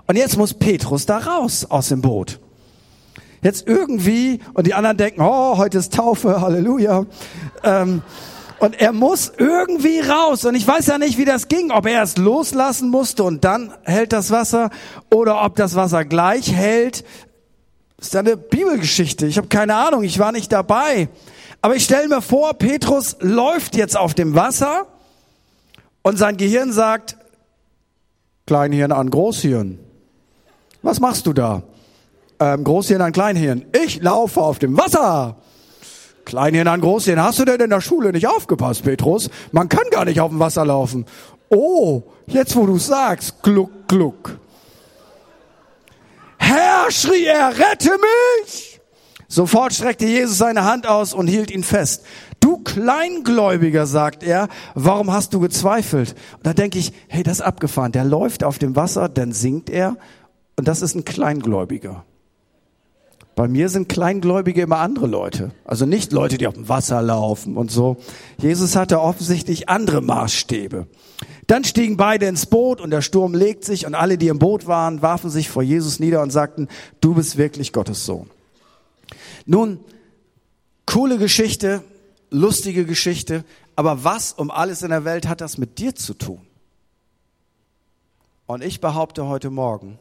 Und 0.07 0.17
jetzt 0.17 0.37
muss 0.37 0.55
Petrus 0.55 1.07
da 1.07 1.19
raus 1.19 1.65
aus 1.65 1.89
dem 1.89 2.03
Boot. 2.03 2.41
Jetzt 3.42 3.66
irgendwie, 3.66 4.40
und 4.54 4.66
die 4.66 4.75
anderen 4.75 4.97
denken, 4.97 5.21
oh, 5.21 5.57
heute 5.57 5.78
ist 5.78 5.95
Taufe, 5.95 6.40
Halleluja. 6.40 7.07
Ähm, 7.62 8.02
und 8.59 8.80
er 8.80 8.92
muss 8.92 9.33
irgendwie 9.37 10.00
raus. 10.00 10.45
Und 10.45 10.57
ich 10.57 10.66
weiß 10.66 10.87
ja 10.87 10.99
nicht, 10.99 11.18
wie 11.18 11.25
das 11.25 11.49
ging, 11.49 11.71
ob 11.71 11.87
er 11.87 12.02
es 12.02 12.16
loslassen 12.16 12.88
musste 12.90 13.23
und 13.23 13.45
dann 13.45 13.73
hält 13.85 14.12
das 14.12 14.30
Wasser 14.30 14.71
oder 15.11 15.45
ob 15.45 15.54
das 15.54 15.76
Wasser 15.76 16.04
gleich 16.04 16.52
hält. 16.52 17.04
Das 17.99 18.09
ist 18.09 18.16
eine 18.16 18.37
Bibelgeschichte. 18.37 19.26
Ich 19.26 19.38
habe 19.38 19.49
keine 19.49 19.76
Ahnung, 19.76 20.02
ich 20.02 20.18
war 20.18 20.33
nicht 20.33 20.52
dabei. 20.52 21.09
Aber 21.61 21.76
ich 21.76 21.85
stelle 21.85 22.09
mir 22.09 22.23
vor, 22.23 22.54
Petrus 22.54 23.16
läuft 23.21 23.76
jetzt 23.76 23.97
auf 23.97 24.14
dem 24.14 24.35
Wasser 24.35 24.87
und 26.02 26.18
sein 26.18 26.37
Gehirn 26.37 26.73
sagt, 26.73 27.16
Kleinhirn 28.47 28.92
an 28.92 29.11
Großhirn. 29.11 29.78
Was 30.83 31.00
machst 31.00 31.26
du 31.26 31.33
da? 31.33 31.62
Ähm, 32.40 32.64
Großhirn 32.64 33.00
an 33.00 33.12
Kleinhirn. 33.12 33.64
Ich 33.85 34.00
laufe 34.00 34.40
auf 34.40 34.59
dem 34.59 34.76
Wasser. 34.76 35.37
Kleinhirn 36.25 36.68
an 36.68 36.80
Großhirn. 36.80 37.21
Hast 37.23 37.38
du 37.38 37.45
denn 37.45 37.61
in 37.61 37.71
der 37.71 37.80
Schule 37.80 38.12
nicht 38.12 38.28
aufgepasst, 38.28 38.85
Petrus? 38.85 39.30
Man 39.50 39.68
kann 39.68 39.85
gar 39.90 40.04
nicht 40.04 40.21
auf 40.21 40.30
dem 40.30 40.38
Wasser 40.38 40.64
laufen. 40.64 41.07
Oh, 41.50 42.02
jetzt 42.26 42.54
wo 42.54 42.66
du 42.66 42.78
sagst, 42.78 43.42
gluck, 43.42 43.88
gluck. 43.88 44.38
Herr, 46.37 46.90
schrie 46.90 47.25
er, 47.25 47.50
rette 47.59 47.90
mich! 48.45 48.80
Sofort 49.26 49.75
streckte 49.75 50.07
Jesus 50.07 50.38
seine 50.38 50.64
Hand 50.64 50.87
aus 50.87 51.12
und 51.12 51.26
hielt 51.26 51.50
ihn 51.50 51.62
fest. 51.62 52.04
Du 52.40 52.59
Kleingläubiger, 52.59 53.87
sagt 53.87 54.23
er, 54.23 54.49
warum 54.75 55.12
hast 55.12 55.35
du 55.35 55.40
gezweifelt? 55.40 56.14
Und 56.37 56.47
da 56.47 56.54
denke 56.54 56.78
ich, 56.78 56.92
hey, 57.09 57.23
das 57.23 57.38
ist 57.38 57.42
abgefahren. 57.42 57.92
Der 57.92 58.04
läuft 58.04 58.45
auf 58.45 58.59
dem 58.59 58.76
Wasser, 58.76 59.09
dann 59.09 59.33
singt 59.33 59.68
er 59.68 59.97
und 60.57 60.68
das 60.68 60.80
ist 60.80 60.95
ein 60.95 61.04
Kleingläubiger. 61.04 62.04
Bei 63.38 63.47
mir 63.47 63.68
sind 63.68 63.88
Kleingläubige 63.88 64.62
immer 64.62 64.78
andere 64.78 65.07
Leute. 65.07 65.52
Also 65.64 65.87
nicht 65.87 66.11
Leute, 66.11 66.38
die 66.38 66.49
auf 66.49 66.54
dem 66.54 66.68
Wasser 66.68 67.00
laufen 67.00 67.57
und 67.57 67.71
so. 67.71 67.97
Jesus 68.38 68.75
hatte 68.75 69.00
offensichtlich 69.00 69.68
andere 69.68 70.00
Maßstäbe. 70.00 70.88
Dann 71.47 71.62
stiegen 71.62 71.97
beide 71.97 72.26
ins 72.26 72.47
Boot 72.47 72.80
und 72.80 72.90
der 72.90 73.00
Sturm 73.00 73.37
legt 73.37 73.64
sich 73.64 73.87
und 73.87 73.95
alle, 73.95 74.18
die 74.18 74.26
im 74.26 74.40
Boot 74.40 74.66
waren, 74.66 75.02
warfen 75.02 75.30
sich 75.30 75.50
vor 75.50 75.62
Jesus 75.62 76.00
nieder 76.00 76.21
und 76.23 76.33
sagten, 76.33 76.66
du 77.00 77.14
bist 77.14 77.38
wirklich 77.38 77.73
Gottes 77.73 78.04
Sohn. 78.04 78.28
Nun, 79.47 79.78
coole 80.85 81.16
Geschichte, 81.16 81.85
lustige 82.30 82.87
Geschichte, 82.87 83.45
aber 83.76 84.02
was 84.02 84.33
um 84.33 84.50
alles 84.50 84.83
in 84.83 84.90
der 84.90 85.04
Welt 85.04 85.28
hat 85.28 85.40
das 85.40 85.59
mit 85.59 85.78
dir 85.78 85.95
zu 85.95 86.14
tun? 86.14 86.40
Und 88.47 88.64
ich 88.64 88.80
behaupte 88.80 89.28
heute 89.28 89.50
Morgen, 89.50 90.00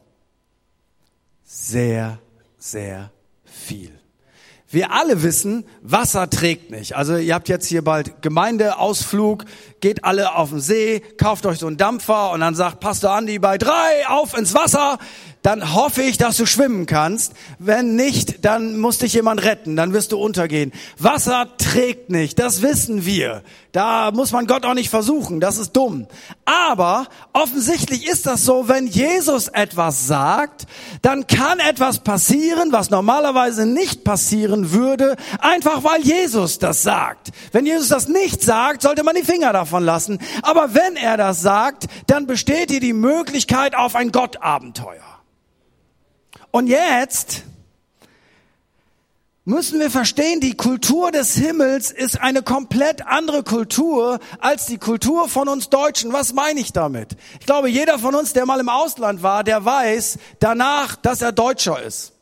sehr, 1.44 2.18
sehr 2.58 3.12
viel. 3.58 3.97
Wir 4.70 4.92
alle 4.92 5.22
wissen, 5.22 5.64
Wasser 5.80 6.28
trägt 6.28 6.70
nicht. 6.70 6.94
Also 6.94 7.16
ihr 7.16 7.34
habt 7.34 7.48
jetzt 7.48 7.66
hier 7.66 7.82
bald 7.82 8.20
Gemeindeausflug, 8.20 9.46
geht 9.80 10.04
alle 10.04 10.34
auf 10.34 10.50
den 10.50 10.60
See, 10.60 11.00
kauft 11.16 11.46
euch 11.46 11.58
so 11.58 11.66
einen 11.66 11.78
Dampfer 11.78 12.32
und 12.32 12.40
dann 12.40 12.54
sagt 12.54 12.78
Pastor 12.78 13.12
Andi 13.12 13.38
bei 13.38 13.56
drei 13.56 14.06
auf 14.08 14.36
ins 14.36 14.52
Wasser 14.52 14.98
dann 15.42 15.74
hoffe 15.74 16.02
ich, 16.02 16.18
dass 16.18 16.36
du 16.36 16.46
schwimmen 16.46 16.86
kannst. 16.86 17.32
Wenn 17.58 17.94
nicht, 17.94 18.44
dann 18.44 18.78
muss 18.78 18.98
dich 18.98 19.14
jemand 19.14 19.42
retten, 19.44 19.76
dann 19.76 19.92
wirst 19.92 20.12
du 20.12 20.18
untergehen. 20.18 20.72
Wasser 20.98 21.48
trägt 21.58 22.10
nicht, 22.10 22.38
das 22.38 22.62
wissen 22.62 23.06
wir. 23.06 23.42
Da 23.72 24.10
muss 24.10 24.32
man 24.32 24.46
Gott 24.46 24.64
auch 24.64 24.74
nicht 24.74 24.90
versuchen, 24.90 25.40
das 25.40 25.58
ist 25.58 25.72
dumm. 25.72 26.06
Aber 26.44 27.06
offensichtlich 27.32 28.08
ist 28.08 28.26
das 28.26 28.44
so, 28.44 28.68
wenn 28.68 28.86
Jesus 28.86 29.48
etwas 29.48 30.06
sagt, 30.06 30.66
dann 31.02 31.26
kann 31.26 31.60
etwas 31.60 32.00
passieren, 32.00 32.72
was 32.72 32.90
normalerweise 32.90 33.66
nicht 33.66 34.04
passieren 34.04 34.57
würde, 34.72 35.16
einfach 35.40 35.84
weil 35.84 36.02
Jesus 36.02 36.58
das 36.58 36.82
sagt. 36.82 37.30
Wenn 37.52 37.66
Jesus 37.66 37.88
das 37.88 38.08
nicht 38.08 38.42
sagt, 38.42 38.82
sollte 38.82 39.04
man 39.04 39.14
die 39.14 39.22
Finger 39.22 39.52
davon 39.52 39.84
lassen. 39.84 40.18
Aber 40.42 40.74
wenn 40.74 40.96
er 40.96 41.16
das 41.16 41.42
sagt, 41.42 41.86
dann 42.06 42.26
besteht 42.26 42.70
hier 42.70 42.80
die 42.80 42.92
Möglichkeit 42.92 43.74
auf 43.74 43.94
ein 43.94 44.12
Gottabenteuer. 44.12 45.02
Und 46.50 46.66
jetzt 46.66 47.42
müssen 49.48 49.80
wir 49.80 49.90
verstehen, 49.90 50.40
die 50.40 50.54
Kultur 50.54 51.10
des 51.10 51.34
Himmels 51.34 51.90
ist 51.90 52.20
eine 52.20 52.42
komplett 52.42 53.06
andere 53.06 53.42
Kultur 53.42 54.18
als 54.40 54.66
die 54.66 54.76
Kultur 54.76 55.28
von 55.28 55.48
uns 55.48 55.70
Deutschen. 55.70 56.12
Was 56.12 56.34
meine 56.34 56.60
ich 56.60 56.74
damit? 56.74 57.16
Ich 57.40 57.46
glaube, 57.46 57.70
jeder 57.70 57.98
von 57.98 58.14
uns, 58.14 58.34
der 58.34 58.44
mal 58.44 58.60
im 58.60 58.68
Ausland 58.68 59.22
war, 59.22 59.44
der 59.44 59.64
weiß 59.64 60.18
danach, 60.38 60.96
dass 60.96 61.22
er 61.22 61.32
Deutscher 61.32 61.82
ist. 61.82 62.12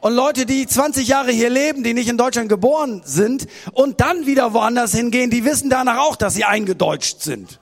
Und 0.00 0.14
Leute, 0.14 0.46
die 0.46 0.66
20 0.66 1.08
Jahre 1.08 1.32
hier 1.32 1.50
leben, 1.50 1.82
die 1.82 1.92
nicht 1.92 2.08
in 2.08 2.16
Deutschland 2.16 2.48
geboren 2.48 3.02
sind 3.04 3.48
und 3.72 4.00
dann 4.00 4.26
wieder 4.26 4.52
woanders 4.54 4.94
hingehen, 4.94 5.30
die 5.30 5.44
wissen 5.44 5.70
danach 5.70 5.98
auch, 5.98 6.16
dass 6.16 6.34
sie 6.34 6.44
eingedeutscht 6.44 7.22
sind. 7.22 7.58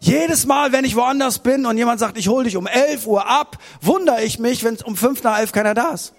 Jedes 0.00 0.46
Mal, 0.46 0.72
wenn 0.72 0.84
ich 0.84 0.96
woanders 0.96 1.40
bin 1.40 1.66
und 1.66 1.76
jemand 1.76 2.00
sagt, 2.00 2.16
ich 2.16 2.28
hole 2.28 2.44
dich 2.44 2.56
um 2.56 2.66
11 2.66 3.06
Uhr 3.06 3.28
ab, 3.28 3.58
wundere 3.80 4.22
ich 4.22 4.38
mich, 4.38 4.64
wenn 4.64 4.74
es 4.74 4.82
um 4.82 4.96
5 4.96 5.22
nach 5.22 5.38
11 5.38 5.52
keiner 5.52 5.74
da 5.74 5.90
ist. 5.90 6.14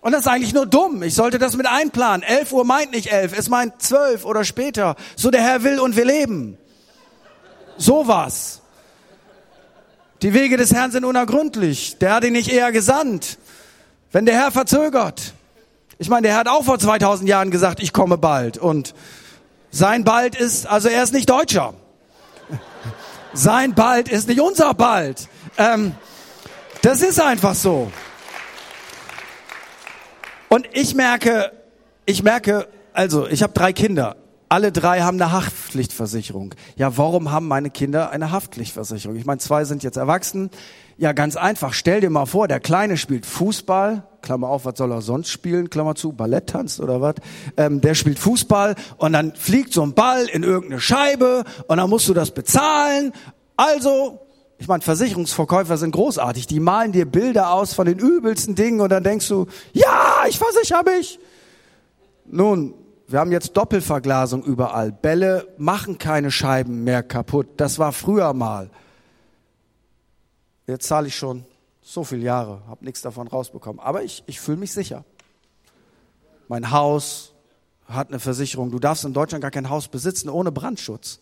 Und 0.00 0.12
das 0.12 0.22
ist 0.22 0.28
eigentlich 0.28 0.54
nur 0.54 0.66
dumm. 0.66 1.02
Ich 1.02 1.14
sollte 1.14 1.38
das 1.38 1.56
mit 1.56 1.66
einplanen. 1.66 2.22
11 2.22 2.52
Uhr 2.52 2.64
meint 2.64 2.92
nicht 2.92 3.12
11, 3.12 3.36
es 3.36 3.48
meint 3.48 3.82
12 3.82 4.24
oder 4.24 4.44
später. 4.44 4.96
So 5.16 5.30
der 5.30 5.42
Herr 5.42 5.64
will 5.64 5.80
und 5.80 5.96
wir 5.96 6.04
leben. 6.04 6.58
Sowas. 7.76 8.62
Die 10.26 10.34
Wege 10.34 10.56
des 10.56 10.74
Herrn 10.74 10.90
sind 10.90 11.04
unergründlich. 11.04 11.98
Der 11.98 12.12
hat 12.12 12.24
ihn 12.24 12.32
nicht 12.32 12.48
eher 12.52 12.72
gesandt. 12.72 13.38
Wenn 14.10 14.26
der 14.26 14.34
Herr 14.34 14.50
verzögert. 14.50 15.34
Ich 15.98 16.08
meine, 16.08 16.22
der 16.22 16.32
Herr 16.32 16.40
hat 16.40 16.48
auch 16.48 16.64
vor 16.64 16.80
2000 16.80 17.28
Jahren 17.28 17.52
gesagt, 17.52 17.80
ich 17.80 17.92
komme 17.92 18.18
bald. 18.18 18.58
Und 18.58 18.92
sein 19.70 20.02
bald 20.02 20.34
ist, 20.34 20.66
also 20.66 20.88
er 20.88 21.04
ist 21.04 21.12
nicht 21.12 21.30
Deutscher. 21.30 21.74
Sein 23.34 23.76
bald 23.76 24.08
ist 24.08 24.26
nicht 24.26 24.40
unser 24.40 24.74
bald. 24.74 25.28
Ähm, 25.58 25.94
das 26.82 27.02
ist 27.02 27.20
einfach 27.20 27.54
so. 27.54 27.92
Und 30.48 30.66
ich 30.72 30.96
merke, 30.96 31.52
ich 32.04 32.24
merke, 32.24 32.66
also 32.92 33.28
ich 33.28 33.44
habe 33.44 33.52
drei 33.52 33.72
Kinder. 33.72 34.16
Alle 34.48 34.70
drei 34.70 35.00
haben 35.00 35.20
eine 35.20 35.32
Haftpflichtversicherung. 35.32 36.54
Ja, 36.76 36.96
warum 36.96 37.32
haben 37.32 37.48
meine 37.48 37.68
Kinder 37.68 38.10
eine 38.10 38.30
Haftpflichtversicherung? 38.30 39.16
Ich 39.16 39.26
meine, 39.26 39.38
zwei 39.38 39.64
sind 39.64 39.82
jetzt 39.82 39.96
erwachsen. 39.96 40.50
Ja, 40.98 41.12
ganz 41.12 41.36
einfach. 41.36 41.72
Stell 41.72 42.00
dir 42.00 42.10
mal 42.10 42.26
vor, 42.26 42.46
der 42.46 42.60
Kleine 42.60 42.96
spielt 42.96 43.26
Fußball. 43.26 44.06
Klammer 44.22 44.48
auf, 44.48 44.64
was 44.64 44.78
soll 44.78 44.92
er 44.92 45.02
sonst 45.02 45.30
spielen? 45.30 45.68
Klammer 45.68 45.96
zu, 45.96 46.12
Ballett 46.12 46.48
tanzt 46.48 46.80
oder 46.80 47.00
was? 47.00 47.16
Ähm, 47.56 47.80
der 47.80 47.94
spielt 47.94 48.20
Fußball 48.20 48.76
und 48.98 49.12
dann 49.12 49.34
fliegt 49.34 49.72
so 49.72 49.82
ein 49.82 49.94
Ball 49.94 50.26
in 50.26 50.44
irgendeine 50.44 50.80
Scheibe 50.80 51.44
und 51.66 51.76
dann 51.78 51.90
musst 51.90 52.08
du 52.08 52.14
das 52.14 52.30
bezahlen. 52.30 53.12
Also, 53.56 54.20
ich 54.58 54.68
meine, 54.68 54.82
Versicherungsverkäufer 54.82 55.76
sind 55.76 55.90
großartig. 55.90 56.46
Die 56.46 56.60
malen 56.60 56.92
dir 56.92 57.04
Bilder 57.04 57.52
aus 57.52 57.74
von 57.74 57.86
den 57.86 57.98
übelsten 57.98 58.54
Dingen 58.54 58.80
und 58.80 58.90
dann 58.90 59.02
denkst 59.02 59.28
du, 59.28 59.46
ja, 59.72 60.24
ich 60.28 60.38
versichere 60.38 60.84
mich. 60.84 61.18
Nun, 62.26 62.74
wir 63.08 63.20
haben 63.20 63.30
jetzt 63.32 63.56
Doppelverglasung 63.56 64.42
überall. 64.42 64.90
Bälle 64.90 65.46
machen 65.58 65.98
keine 65.98 66.30
Scheiben 66.30 66.84
mehr 66.84 67.02
kaputt. 67.02 67.48
Das 67.56 67.78
war 67.78 67.92
früher 67.92 68.32
mal. 68.32 68.70
Jetzt 70.66 70.86
zahle 70.88 71.06
ich 71.06 71.16
schon 71.16 71.44
so 71.82 72.02
viele 72.02 72.22
Jahre, 72.22 72.62
habe 72.66 72.84
nichts 72.84 73.00
davon 73.02 73.28
rausbekommen. 73.28 73.80
Aber 73.80 74.02
ich, 74.02 74.24
ich 74.26 74.40
fühle 74.40 74.56
mich 74.56 74.72
sicher. 74.72 75.04
Mein 76.48 76.72
Haus 76.72 77.32
hat 77.86 78.08
eine 78.08 78.18
Versicherung. 78.18 78.72
Du 78.72 78.80
darfst 78.80 79.04
in 79.04 79.12
Deutschland 79.12 79.42
gar 79.42 79.52
kein 79.52 79.70
Haus 79.70 79.86
besitzen 79.86 80.28
ohne 80.28 80.50
Brandschutz. 80.50 81.20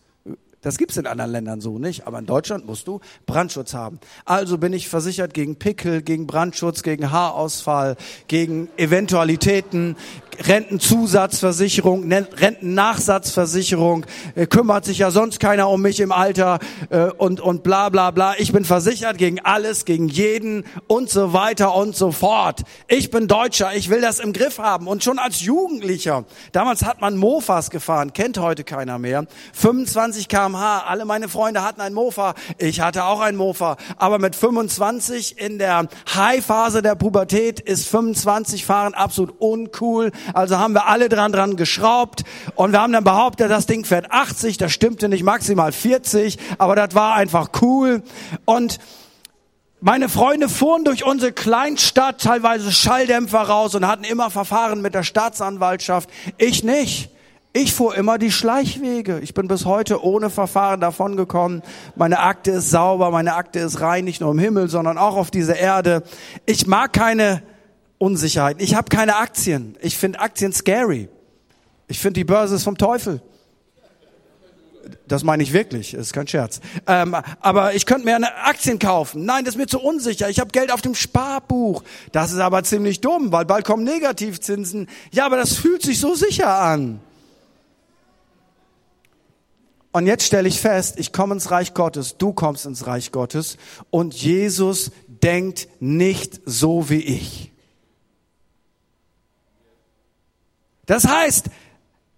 Das 0.65 0.79
gibt's 0.79 0.97
in 0.97 1.05
anderen 1.05 1.29
Ländern 1.29 1.61
so 1.61 1.77
nicht, 1.77 2.07
aber 2.07 2.17
in 2.17 2.25
Deutschland 2.25 2.65
musst 2.65 2.87
du 2.87 2.99
Brandschutz 3.27 3.75
haben. 3.75 3.99
Also 4.25 4.57
bin 4.57 4.73
ich 4.73 4.89
versichert 4.89 5.35
gegen 5.35 5.57
Pickel, 5.57 6.01
gegen 6.01 6.25
Brandschutz, 6.25 6.81
gegen 6.81 7.11
Haarausfall, 7.11 7.97
gegen 8.27 8.69
Eventualitäten, 8.75 9.95
Rentenzusatzversicherung, 10.39 12.11
Rentennachsatzversicherung, 12.11 14.05
äh, 14.35 14.45
kümmert 14.47 14.85
sich 14.85 14.99
ja 14.99 15.11
sonst 15.11 15.39
keiner 15.39 15.69
um 15.69 15.81
mich 15.81 15.99
im 15.99 16.11
Alter 16.11 16.59
äh, 16.89 17.05
und, 17.17 17.41
und 17.41 17.63
bla 17.63 17.89
bla 17.89 18.11
bla. 18.11 18.35
Ich 18.37 18.51
bin 18.51 18.65
versichert 18.65 19.17
gegen 19.17 19.39
alles, 19.39 19.85
gegen 19.85 20.07
jeden 20.07 20.63
und 20.87 21.09
so 21.09 21.33
weiter 21.33 21.75
und 21.75 21.95
so 21.95 22.11
fort. 22.11 22.61
Ich 22.87 23.09
bin 23.09 23.27
Deutscher, 23.27 23.75
ich 23.75 23.89
will 23.89 24.01
das 24.01 24.19
im 24.19 24.31
Griff 24.31 24.59
haben. 24.59 24.87
Und 24.87 25.03
schon 25.03 25.19
als 25.19 25.41
Jugendlicher, 25.41 26.25
damals 26.51 26.85
hat 26.85 27.01
man 27.01 27.17
Mofas 27.17 27.71
gefahren, 27.71 28.13
kennt 28.13 28.37
heute 28.37 28.63
keiner 28.63 28.99
mehr, 28.99 29.25
25 29.53 30.27
km 30.27 30.35
kmh. 30.35 30.79
Alle 30.79 31.05
meine 31.05 31.29
Freunde 31.29 31.63
hatten 31.63 31.81
ein 31.81 31.93
Mofa. 31.93 32.33
Ich 32.57 32.81
hatte 32.81 33.05
auch 33.05 33.21
ein 33.21 33.35
Mofa. 33.35 33.77
Aber 33.97 34.19
mit 34.19 34.35
25 34.35 35.39
in 35.39 35.59
der 35.59 35.87
High-Phase 36.13 36.81
der 36.81 36.95
Pubertät 36.95 37.59
ist 37.59 37.87
25 37.87 38.65
fahren 38.65 38.93
absolut 38.93 39.35
uncool. 39.39 40.11
Also 40.33 40.57
haben 40.57 40.73
wir 40.73 40.87
alle 40.87 41.09
dran 41.09 41.31
dran 41.31 41.55
geschraubt 41.55 42.23
und 42.55 42.71
wir 42.71 42.81
haben 42.81 42.93
dann 42.93 43.03
behauptet, 43.03 43.49
das 43.49 43.65
Ding 43.65 43.85
fährt 43.85 44.11
80. 44.11 44.57
Das 44.57 44.71
stimmte 44.71 45.09
nicht 45.09 45.23
maximal 45.23 45.71
40, 45.71 46.37
aber 46.57 46.75
das 46.75 46.95
war 46.95 47.15
einfach 47.15 47.49
cool. 47.61 48.03
Und 48.45 48.79
meine 49.81 50.09
Freunde 50.09 50.49
fuhren 50.49 50.83
durch 50.83 51.05
unsere 51.05 51.31
Kleinstadt, 51.31 52.21
teilweise 52.21 52.71
Schalldämpfer 52.71 53.41
raus 53.41 53.75
und 53.75 53.87
hatten 53.87 54.03
immer 54.03 54.31
Verfahren 54.31 54.81
mit 54.81 54.95
der 54.95 55.03
Staatsanwaltschaft. 55.03 56.09
Ich 56.37 56.63
nicht. 56.63 57.11
Ich 57.53 57.73
fuhr 57.73 57.95
immer 57.95 58.17
die 58.17 58.31
Schleichwege. 58.31 59.19
Ich 59.19 59.33
bin 59.33 59.47
bis 59.47 59.63
heute 59.63 60.03
ohne 60.03 60.29
Verfahren 60.29 60.81
davongekommen. 60.81 61.61
Meine 61.95 62.19
Akte 62.19 62.51
ist 62.51 62.69
sauber, 62.69 63.11
meine 63.11 63.35
Akte 63.35 63.59
ist 63.59 63.79
rein, 63.79 64.03
nicht 64.03 64.19
nur 64.19 64.31
im 64.31 64.39
Himmel, 64.39 64.69
sondern 64.69 64.97
auch 64.97 65.15
auf 65.15 65.31
dieser 65.31 65.55
Erde. 65.55 66.03
Ich 66.45 66.67
mag 66.67 66.91
keine 66.91 67.43
Unsicherheit. 67.97 68.61
Ich 68.61 68.75
habe 68.75 68.89
keine 68.89 69.15
Aktien. 69.17 69.77
Ich 69.81 69.97
finde 69.97 70.19
Aktien 70.19 70.53
scary. 70.53 71.09
Ich 71.87 71.99
finde 71.99 72.19
die 72.19 72.23
Börse 72.23 72.55
ist 72.55 72.63
vom 72.63 72.77
Teufel. 72.77 73.21
Das 75.07 75.23
meine 75.23 75.43
ich 75.43 75.53
wirklich, 75.53 75.93
ist 75.93 76.13
kein 76.13 76.27
Scherz. 76.27 76.59
Ähm, 76.87 77.15
aber 77.39 77.73
ich 77.73 77.85
könnte 77.85 78.05
mir 78.05 78.15
eine 78.15 78.35
Aktien 78.35 78.79
kaufen. 78.79 79.25
Nein, 79.25 79.45
das 79.45 79.55
ist 79.55 79.57
mir 79.57 79.67
zu 79.67 79.79
unsicher. 79.79 80.29
Ich 80.29 80.39
habe 80.39 80.51
Geld 80.51 80.71
auf 80.71 80.81
dem 80.81 80.95
Sparbuch. 80.95 81.83
Das 82.11 82.31
ist 82.31 82.39
aber 82.39 82.63
ziemlich 82.63 83.01
dumm, 83.01 83.31
weil 83.31 83.45
bald 83.45 83.65
kommen 83.65 83.83
Negativzinsen. 83.83 84.87
Ja, 85.11 85.25
aber 85.25 85.37
das 85.37 85.53
fühlt 85.53 85.81
sich 85.81 85.99
so 85.99 86.15
sicher 86.15 86.59
an. 86.59 86.99
Und 89.91 90.07
jetzt 90.07 90.25
stelle 90.25 90.47
ich 90.47 90.59
fest, 90.59 90.99
ich 90.99 91.13
komme 91.13 91.35
ins 91.35 91.51
Reich 91.51 91.73
Gottes, 91.73 92.17
du 92.17 92.33
kommst 92.33 92.65
ins 92.65 92.85
Reich 92.85 93.13
Gottes 93.13 93.55
und 93.91 94.13
Jesus 94.13 94.91
denkt 95.07 95.69
nicht 95.79 96.41
so 96.45 96.89
wie 96.89 96.99
ich. 96.99 97.54
Das 100.85 101.07
heißt, 101.07 101.45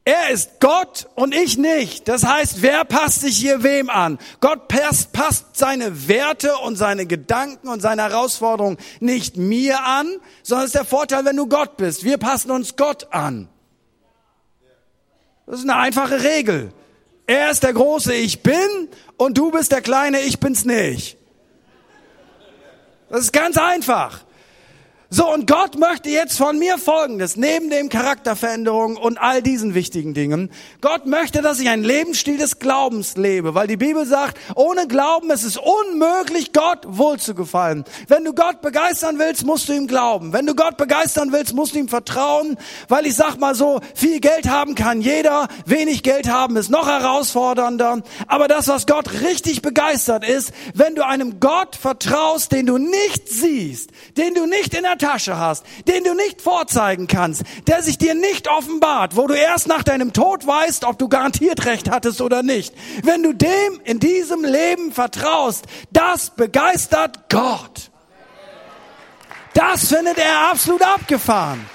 er 0.08 0.30
ist 0.30 0.62
Gott 0.62 1.10
und 1.15 1.36
ich 1.36 1.58
nicht. 1.58 2.08
Das 2.08 2.23
heißt, 2.23 2.62
wer 2.62 2.86
passt 2.86 3.21
sich 3.21 3.36
hier 3.36 3.63
wem 3.63 3.89
an? 3.89 4.19
Gott 4.39 4.69
passt, 4.69 5.12
passt 5.12 5.58
seine 5.58 6.08
Werte 6.08 6.56
und 6.60 6.77
seine 6.77 7.06
Gedanken 7.06 7.67
und 7.67 7.82
seine 7.82 8.03
Herausforderungen 8.03 8.77
nicht 9.01 9.36
mir 9.36 9.84
an, 9.84 10.08
sondern 10.43 10.63
es 10.63 10.69
ist 10.69 10.75
der 10.75 10.86
Vorteil, 10.86 11.25
wenn 11.25 11.36
du 11.36 11.47
Gott 11.47 11.75
bist. 11.75 12.06
Wir 12.06 12.17
passen 12.17 12.51
uns 12.51 12.77
Gott 12.77 13.08
an. 13.12 13.49
Das 15.45 15.60
ist 15.60 15.69
eine 15.69 15.75
einfache 15.75 16.23
Regel. 16.23 16.71
Er 17.25 17.51
ist 17.51 17.63
der 17.63 17.73
große 17.73 18.13
Ich 18.13 18.43
bin 18.43 18.88
und 19.17 19.38
du 19.38 19.51
bist 19.51 19.73
der 19.73 19.82
kleine 19.82 20.21
Ich 20.21 20.39
bin's 20.39 20.63
nicht. 20.63 21.17
Das 23.10 23.21
ist 23.21 23.34
ganz 23.34 23.58
einfach. 23.58 24.23
So, 25.10 25.34
und 25.34 25.48
Gott 25.48 25.80
möchte 25.80 26.10
jetzt 26.10 26.38
von 26.38 26.60
mir 26.60 26.78
Folgendes, 26.78 27.38
neben 27.38 27.70
dem 27.70 27.88
Charakterveränderung 27.88 28.98
und 28.98 29.17
all 29.17 29.41
diesen 29.41 29.74
wichtigen 29.74 30.13
Dingen. 30.13 30.52
Gott 30.82 31.06
möchte, 31.06 31.41
dass 31.41 31.62
ich 31.62 31.70
einen 31.70 31.86
Lebensstil 31.86 32.38
des 32.38 32.60
Glaubens 32.60 33.15
lebe, 33.15 33.56
weil 33.56 33.67
die 33.67 33.78
Bibel 33.78 34.06
sagt, 34.06 34.38
ohne 34.56 34.86
Glauben 34.86 35.32
ist 35.32 35.46
es 35.46 35.56
unmöglich, 35.56 36.52
Gott 36.52 36.80
wohlzugefallen. 36.86 37.86
Wenn 38.10 38.26
du 38.26 38.34
Gott 38.34 38.62
begeistern 38.62 39.17
willst, 39.17 39.46
musst 39.46 39.70
du 39.70 39.74
ihm 39.74 39.88
glauben. 39.88 40.34
Wenn 40.34 40.46
du 40.46 40.56
Gott 40.56 40.76
begeistern 40.76 41.32
willst, 41.32 41.54
musst 41.54 41.76
du 41.76 41.80
ihm 41.80 41.88
vertrauen, 41.88 42.58
weil 42.89 43.06
ich 43.06 43.15
sag 43.15 43.38
mal 43.38 43.56
so, 43.56 43.80
viel 43.96 44.20
Geld 44.20 44.50
haben 44.50 44.76
kann 44.76 45.00
jeder, 45.00 45.48
wenig 45.65 46.04
Geld 46.04 46.28
haben 46.28 46.58
ist 46.58 46.70
noch 46.70 46.88
herausfordernder. 46.88 48.02
Aber 48.28 48.50
das, 48.50 48.67
was 48.67 48.86
Gott 48.86 49.10
richtig 49.22 49.62
begeistert 49.62 50.28
ist, 50.28 50.52
wenn 50.74 50.96
du 50.96 51.06
einem 51.06 51.39
Gott 51.39 51.78
vertraust, 51.78 52.52
den 52.52 52.65
du 52.65 52.78
nicht 52.78 53.30
siehst, 53.30 53.91
den 54.17 54.34
du 54.34 54.46
nicht 54.46 54.74
in 54.74 54.84
der 54.84 54.97
Tasche 54.98 55.38
hast, 55.38 55.66
den 55.88 56.04
du 56.04 56.14
nicht 56.14 56.42
vorzeigen 56.42 57.08
kannst, 57.08 57.44
der 57.68 57.82
sich 57.82 57.98
dir 57.98 58.16
nicht 58.16 58.50
offenbart, 58.50 59.16
wo 59.16 59.28
du 59.28 59.34
erst 59.34 59.68
nach 59.68 59.84
deinem 59.84 60.14
Tod 60.14 60.46
weißt, 60.46 60.86
ob 60.86 60.98
du 60.98 61.10
garantiert 61.10 61.66
recht 61.66 61.90
hattest 61.90 62.22
oder 62.22 62.44
nicht. 62.44 62.74
Wenn 63.04 63.24
du 63.24 63.34
dem 63.34 63.82
in 63.84 64.00
diesem 64.00 64.44
Leben 64.44 64.92
vertraust, 64.92 65.66
das 65.92 66.32
begeistert 66.32 67.30
Gott. 67.30 67.92
Das 69.54 69.88
findet 69.88 70.18
er 70.20 70.52
absolut 70.52 70.84
abgefahren. 70.84 71.68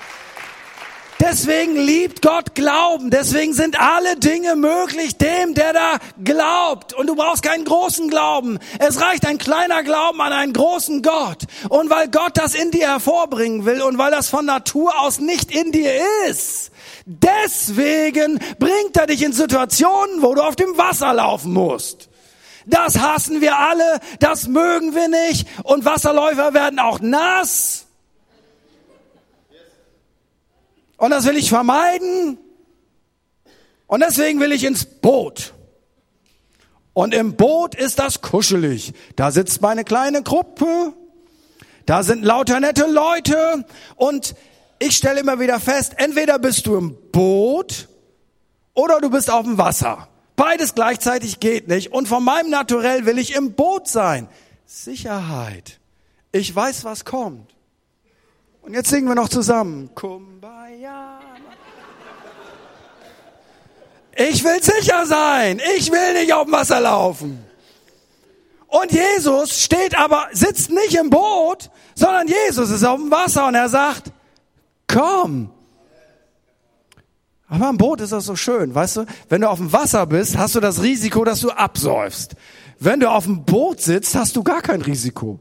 Deswegen 1.25 1.77
liebt 1.77 2.21
Gott 2.21 2.57
Glauben. 2.57 3.11
Deswegen 3.11 3.55
sind 3.55 3.81
alle 3.81 4.17
Dinge 4.17 4.57
möglich 4.57 5.17
dem, 5.19 5.55
der 5.55 5.73
da 5.73 5.99
glaubt. 6.25 6.95
Und 6.95 7.07
du 7.07 7.15
brauchst 7.15 7.45
keinen 7.45 7.65
großen 7.65 8.09
Glauben. 8.09 8.59
Es 8.81 9.01
reicht 9.01 9.25
ein 9.27 9.39
kleiner 9.39 9.85
Glauben 9.85 10.21
an 10.21 10.33
einen 10.33 10.53
großen 10.53 11.01
Gott. 11.01 11.45
Und 11.69 11.91
weil 11.91 12.09
Gott 12.09 12.33
das 12.35 12.55
in 12.55 12.73
dir 12.73 12.89
hervorbringen 12.89 13.65
will 13.67 13.83
und 13.83 13.99
weil 13.99 14.11
das 14.11 14.29
von 14.29 14.47
Natur 14.47 14.99
aus 15.01 15.21
nicht 15.21 15.53
in 15.53 15.71
dir 15.71 15.93
ist, 16.29 16.73
deswegen 17.07 18.41
bringt 18.59 18.97
er 18.97 19.07
dich 19.07 19.23
in 19.23 19.33
Situationen, 19.33 20.23
wo 20.23 20.35
du 20.35 20.43
auf 20.43 20.57
dem 20.57 20.77
Wasser 20.77 21.15
laufen 21.15 21.53
musst. 21.53 22.09
Das 22.67 22.99
hassen 22.99 23.41
wir 23.41 23.57
alle, 23.59 24.01
das 24.19 24.49
mögen 24.49 24.95
wir 24.95 25.07
nicht 25.07 25.47
und 25.63 25.85
Wasserläufer 25.85 26.53
werden 26.53 26.81
auch 26.81 26.99
nass 27.01 27.82
Und 31.03 31.11
das 31.11 31.25
will 31.27 31.37
ich 31.37 31.49
vermeiden. 31.49 32.39
Und 33.89 34.01
deswegen 34.05 34.39
will 34.39 34.53
ich 34.53 34.63
ins 34.63 34.85
Boot. 34.85 35.53
Und 36.93 37.13
im 37.13 37.35
Boot 37.35 37.75
ist 37.75 37.99
das 37.99 38.21
kuschelig. 38.21 38.93
Da 39.17 39.33
sitzt 39.33 39.63
meine 39.63 39.83
kleine 39.83 40.23
Gruppe. 40.23 40.93
Da 41.87 42.05
sind 42.05 42.23
lauter 42.23 42.61
nette 42.61 42.87
Leute. 42.87 43.65
Und 43.97 44.37
ich 44.79 44.97
stelle 44.97 45.19
immer 45.19 45.41
wieder 45.41 45.59
fest, 45.59 45.95
entweder 45.97 46.39
bist 46.39 46.69
du 46.69 46.77
im 46.77 46.97
Boot 47.11 47.89
oder 48.73 49.01
du 49.01 49.11
bist 49.11 49.29
auf 49.29 49.43
dem 49.43 49.59
Wasser. 49.59 50.07
Beides 50.37 50.77
gleichzeitig 50.77 51.41
geht 51.41 51.67
nicht. 51.67 51.91
Und 51.91 52.07
von 52.07 52.23
meinem 52.23 52.49
Naturell 52.49 53.07
will 53.07 53.19
ich 53.19 53.35
im 53.35 53.55
Boot 53.55 53.89
sein. 53.89 54.29
Sicherheit. 54.67 55.81
Ich 56.31 56.55
weiß, 56.55 56.85
was 56.85 57.05
kommt. 57.05 57.52
Und 58.63 58.75
jetzt 58.75 58.89
singen 58.89 59.09
wir 59.09 59.15
noch 59.15 59.29
zusammen. 59.29 59.91
Kumbaya. 59.95 61.21
Ich 64.17 64.45
will 64.45 64.63
sicher 64.63 65.07
sein. 65.07 65.61
Ich 65.77 65.91
will 65.91 66.15
nicht 66.15 66.33
auf 66.33 66.45
dem 66.45 66.53
Wasser 66.53 66.81
laufen. 66.81 67.45
Und 68.69 68.91
Jesus 68.91 69.61
steht 69.61 69.99
aber, 69.99 70.29
sitzt 70.33 70.71
nicht 70.71 70.95
im 70.95 71.11
Boot, 71.11 71.71
sondern 71.95 72.27
Jesus 72.27 72.71
ist 72.71 72.85
auf 72.85 72.99
dem 72.99 73.11
Wasser 73.11 73.47
und 73.47 73.55
er 73.55 73.69
sagt, 73.69 74.11
komm. 74.87 75.51
Aber 77.49 77.69
im 77.69 77.77
Boot 77.77 78.01
ist 78.01 78.13
das 78.13 78.25
so 78.25 78.35
schön, 78.35 78.75
weißt 78.75 78.97
du? 78.97 79.07
Wenn 79.29 79.43
du 79.43 79.51
auf 79.51 79.59
dem 79.59 79.73
Wasser 79.75 80.07
bist, 80.07 80.39
hast 80.39 80.55
du 80.55 80.61
das 80.61 80.83
Risiko, 80.83 81.23
dass 81.23 81.41
du 81.41 81.51
absäufst. 81.51 82.35
Wenn 82.79 83.01
du 83.01 83.11
auf 83.11 83.25
dem 83.25 83.45
Boot 83.45 83.83
sitzt, 83.83 84.15
hast 84.15 84.37
du 84.37 84.43
gar 84.43 84.63
kein 84.63 84.81
Risiko. 84.81 85.39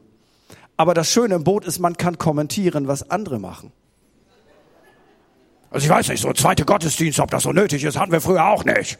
Aber 0.82 0.94
das 0.94 1.12
Schöne 1.12 1.36
im 1.36 1.44
Boot 1.44 1.64
ist, 1.64 1.78
man 1.78 1.96
kann 1.96 2.18
kommentieren, 2.18 2.88
was 2.88 3.08
andere 3.08 3.38
machen. 3.38 3.70
Also 5.70 5.84
ich 5.84 5.90
weiß 5.90 6.08
nicht, 6.08 6.20
so 6.20 6.26
ein 6.26 6.34
zweiter 6.34 6.64
Gottesdienst, 6.64 7.20
ob 7.20 7.30
das 7.30 7.44
so 7.44 7.52
nötig 7.52 7.84
ist, 7.84 7.96
hatten 7.96 8.10
wir 8.10 8.20
früher 8.20 8.46
auch 8.46 8.64
nicht. 8.64 8.98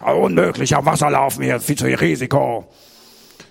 Aber 0.00 0.18
unmöglich, 0.18 0.76
am 0.76 0.84
Wasser 0.84 1.08
laufen 1.08 1.42
hier, 1.42 1.58
viel 1.58 1.78
zu 1.78 1.86
viel 1.86 1.94
Risiko. 1.94 2.66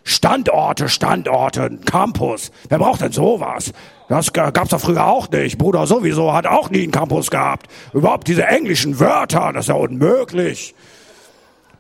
Standorte, 0.04 0.90
Standorte, 0.90 1.80
Campus. 1.88 2.52
Wer 2.70 2.78
braucht 2.78 3.02
denn 3.02 3.12
sowas? 3.12 3.74
Das 4.10 4.32
gab's 4.32 4.70
doch 4.70 4.80
früher 4.80 5.08
auch 5.08 5.28
nicht. 5.32 5.58
Bruder 5.58 5.88
sowieso 5.88 6.34
hat 6.34 6.46
auch 6.46 6.70
nie 6.70 6.84
einen 6.84 6.92
Campus 6.92 7.32
gehabt. 7.32 7.66
Überhaupt 7.94 8.28
diese 8.28 8.46
englischen 8.46 9.00
Wörter, 9.00 9.52
das 9.54 9.66
ist 9.66 9.70
ja 9.70 9.74
unmöglich. 9.74 10.76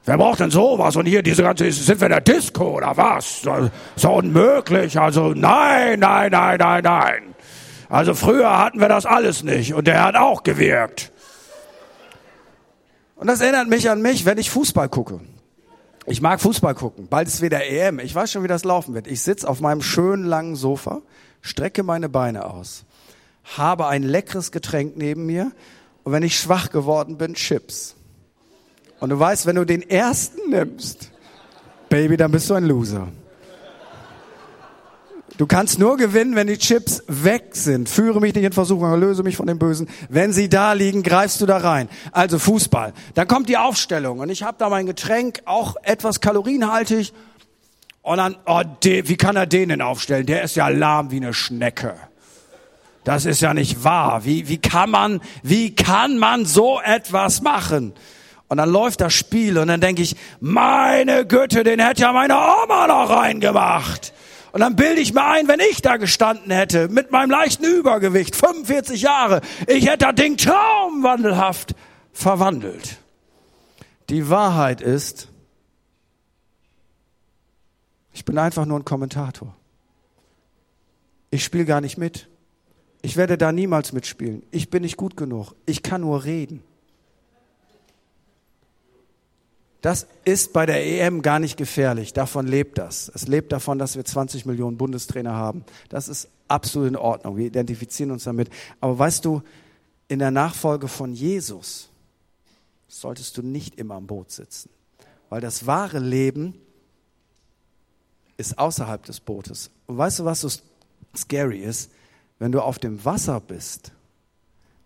Wer 0.05 0.17
braucht 0.17 0.39
denn 0.39 0.51
sowas? 0.51 0.95
Und 0.95 1.07
hier 1.07 1.23
diese 1.23 1.41
ganze, 1.41 1.71
sind 1.71 1.99
wir 1.99 2.05
in 2.05 2.11
der 2.11 2.21
Disco 2.21 2.77
oder 2.77 2.95
was? 2.95 3.41
Ist 3.95 4.03
ja 4.03 4.09
unmöglich. 4.09 4.99
Also 4.99 5.33
nein, 5.33 5.99
nein, 5.99 6.31
nein, 6.31 6.57
nein, 6.59 6.83
nein. 6.83 7.35
Also 7.89 8.13
früher 8.13 8.57
hatten 8.57 8.79
wir 8.79 8.87
das 8.87 9.05
alles 9.05 9.43
nicht 9.43 9.73
und 9.73 9.87
der 9.87 10.03
hat 10.03 10.15
auch 10.15 10.43
gewirkt. 10.43 11.11
Und 13.15 13.27
das 13.27 13.41
erinnert 13.41 13.67
mich 13.67 13.89
an 13.89 14.01
mich, 14.01 14.25
wenn 14.25 14.37
ich 14.37 14.51
Fußball 14.51 14.89
gucke. 14.89 15.21
Ich 16.05 16.21
mag 16.21 16.39
Fußball 16.39 16.75
gucken. 16.75 17.07
Bald 17.07 17.27
ist 17.27 17.41
wieder 17.41 17.65
EM. 17.65 17.97
Ich 17.99 18.13
weiß 18.13 18.31
schon, 18.31 18.43
wie 18.43 18.47
das 18.47 18.63
laufen 18.63 18.93
wird. 18.93 19.07
Ich 19.07 19.21
sitz 19.21 19.43
auf 19.43 19.59
meinem 19.59 19.81
schönen 19.81 20.23
langen 20.23 20.55
Sofa, 20.55 21.01
strecke 21.41 21.81
meine 21.81 22.09
Beine 22.09 22.45
aus, 22.45 22.85
habe 23.57 23.87
ein 23.87 24.03
leckeres 24.03 24.51
Getränk 24.51 24.97
neben 24.97 25.25
mir 25.25 25.51
und 26.03 26.11
wenn 26.11 26.21
ich 26.21 26.37
schwach 26.37 26.69
geworden 26.69 27.17
bin, 27.17 27.33
Chips. 27.33 27.94
Und 28.99 29.09
du 29.09 29.19
weißt, 29.19 29.45
wenn 29.45 29.55
du 29.55 29.65
den 29.65 29.87
ersten 29.89 30.49
nimmst, 30.49 31.11
Baby, 31.89 32.17
dann 32.17 32.31
bist 32.31 32.49
du 32.49 32.55
ein 32.55 32.65
Loser. 32.65 33.07
Du 35.37 35.47
kannst 35.47 35.79
nur 35.79 35.97
gewinnen, 35.97 36.35
wenn 36.35 36.47
die 36.47 36.57
Chips 36.57 37.03
weg 37.07 37.49
sind. 37.51 37.89
Führe 37.89 38.21
mich 38.21 38.33
nicht 38.33 38.45
in 38.45 38.53
Versuchung, 38.53 38.97
löse 38.99 39.21
mich 39.21 39.35
von 39.35 39.47
dem 39.47 39.59
Bösen. 39.59 39.89
Wenn 40.07 40.31
sie 40.31 40.47
da 40.47 40.73
liegen, 40.73 41.03
greifst 41.03 41.41
du 41.41 41.45
da 41.45 41.57
rein. 41.57 41.89
Also 42.11 42.39
Fußball. 42.39 42.93
Dann 43.15 43.27
kommt 43.27 43.49
die 43.49 43.57
Aufstellung 43.57 44.19
und 44.19 44.29
ich 44.29 44.43
habe 44.43 44.55
da 44.57 44.69
mein 44.69 44.85
Getränk, 44.85 45.41
auch 45.45 45.75
etwas 45.83 46.21
kalorienhaltig. 46.21 47.11
Und 48.01 48.17
dann, 48.17 48.37
oh, 48.45 48.61
de, 48.83 49.09
wie 49.09 49.17
kann 49.17 49.35
er 49.35 49.45
den 49.45 49.69
denn 49.69 49.81
aufstellen? 49.81 50.25
Der 50.25 50.43
ist 50.43 50.55
ja 50.55 50.69
lahm 50.69 51.11
wie 51.11 51.17
eine 51.17 51.33
Schnecke. 51.33 51.95
Das 53.03 53.25
ist 53.25 53.41
ja 53.41 53.53
nicht 53.53 53.83
wahr. 53.83 54.25
Wie, 54.25 54.47
wie 54.47 54.57
kann 54.57 54.89
man, 54.89 55.21
wie 55.43 55.75
kann 55.75 56.17
man 56.17 56.45
so 56.45 56.79
etwas 56.79 57.41
machen? 57.41 57.93
Und 58.47 58.57
dann 58.57 58.69
läuft 58.69 59.01
das 59.01 59.13
Spiel 59.13 59.57
und 59.57 59.67
dann 59.67 59.81
denke 59.81 60.01
ich, 60.01 60.15
meine 60.39 61.25
Güte, 61.25 61.63
den 61.63 61.79
hätte 61.79 62.03
ja 62.03 62.13
meine 62.13 62.35
Oma 62.35 62.87
noch 62.87 63.09
reingemacht. 63.09 64.13
Und 64.51 64.61
dann 64.61 64.75
bilde 64.75 65.01
ich 65.01 65.13
mir 65.13 65.25
ein, 65.25 65.47
wenn 65.47 65.59
ich 65.59 65.81
da 65.81 65.97
gestanden 65.97 66.51
hätte, 66.51 66.87
mit 66.87 67.11
meinem 67.11 67.29
leichten 67.29 67.65
Übergewicht, 67.65 68.35
45 68.35 69.01
Jahre, 69.01 69.41
ich 69.67 69.87
hätte 69.87 70.05
das 70.05 70.15
Ding 70.15 70.37
traumwandelhaft 70.37 71.75
verwandelt. 72.13 72.97
Die 74.09 74.29
Wahrheit 74.29 74.79
ist, 74.79 75.27
ich 78.13 78.23
bin 78.23 78.37
einfach 78.37 78.65
nur 78.65 78.79
ein 78.79 78.85
Kommentator. 78.85 79.55
Ich 81.31 81.43
spiele 81.43 81.65
gar 81.65 81.81
nicht 81.81 81.97
mit. 81.97 82.29
Ich 83.01 83.17
werde 83.17 83.37
da 83.37 83.51
niemals 83.51 83.91
mitspielen. 83.91 84.43
Ich 84.51 84.69
bin 84.69 84.83
nicht 84.83 84.95
gut 84.95 85.17
genug. 85.17 85.53
Ich 85.65 85.83
kann 85.83 86.01
nur 86.01 86.23
reden. 86.23 86.63
Das 89.85 90.07
ist 90.23 90.51
bei 90.51 90.65
der 90.65 90.83
EM 90.83 91.21
gar 91.21 91.37
nicht 91.37 91.57
gefährlich. 91.57 92.11
Davon 92.11 92.47
lebt 92.47 92.79
das. 92.79 93.11
Es 93.13 93.27
lebt 93.27 93.51
davon, 93.51 93.77
dass 93.77 93.95
wir 93.95 94.03
20 94.03 94.47
Millionen 94.47 94.77
Bundestrainer 94.77 95.33
haben. 95.33 95.63
Das 95.89 96.07
ist 96.07 96.27
absolut 96.47 96.87
in 96.87 96.95
Ordnung. 96.95 97.37
Wir 97.37 97.45
identifizieren 97.45 98.09
uns 98.09 98.23
damit. 98.23 98.49
Aber 98.81 98.97
weißt 98.97 99.23
du, 99.23 99.43
in 100.07 100.17
der 100.17 100.31
Nachfolge 100.31 100.87
von 100.87 101.13
Jesus 101.13 101.91
solltest 102.87 103.37
du 103.37 103.43
nicht 103.43 103.75
immer 103.75 103.93
am 103.93 104.07
Boot 104.07 104.31
sitzen. 104.31 104.71
Weil 105.29 105.41
das 105.41 105.67
wahre 105.67 105.99
Leben 105.99 106.55
ist 108.37 108.57
außerhalb 108.57 109.03
des 109.05 109.19
Bootes. 109.19 109.69
Und 109.85 109.99
weißt 109.99 110.17
du, 110.17 110.25
was 110.25 110.41
so 110.41 110.49
scary 111.15 111.59
ist? 111.59 111.91
Wenn 112.39 112.51
du 112.51 112.59
auf 112.59 112.79
dem 112.79 113.05
Wasser 113.05 113.39
bist, 113.39 113.91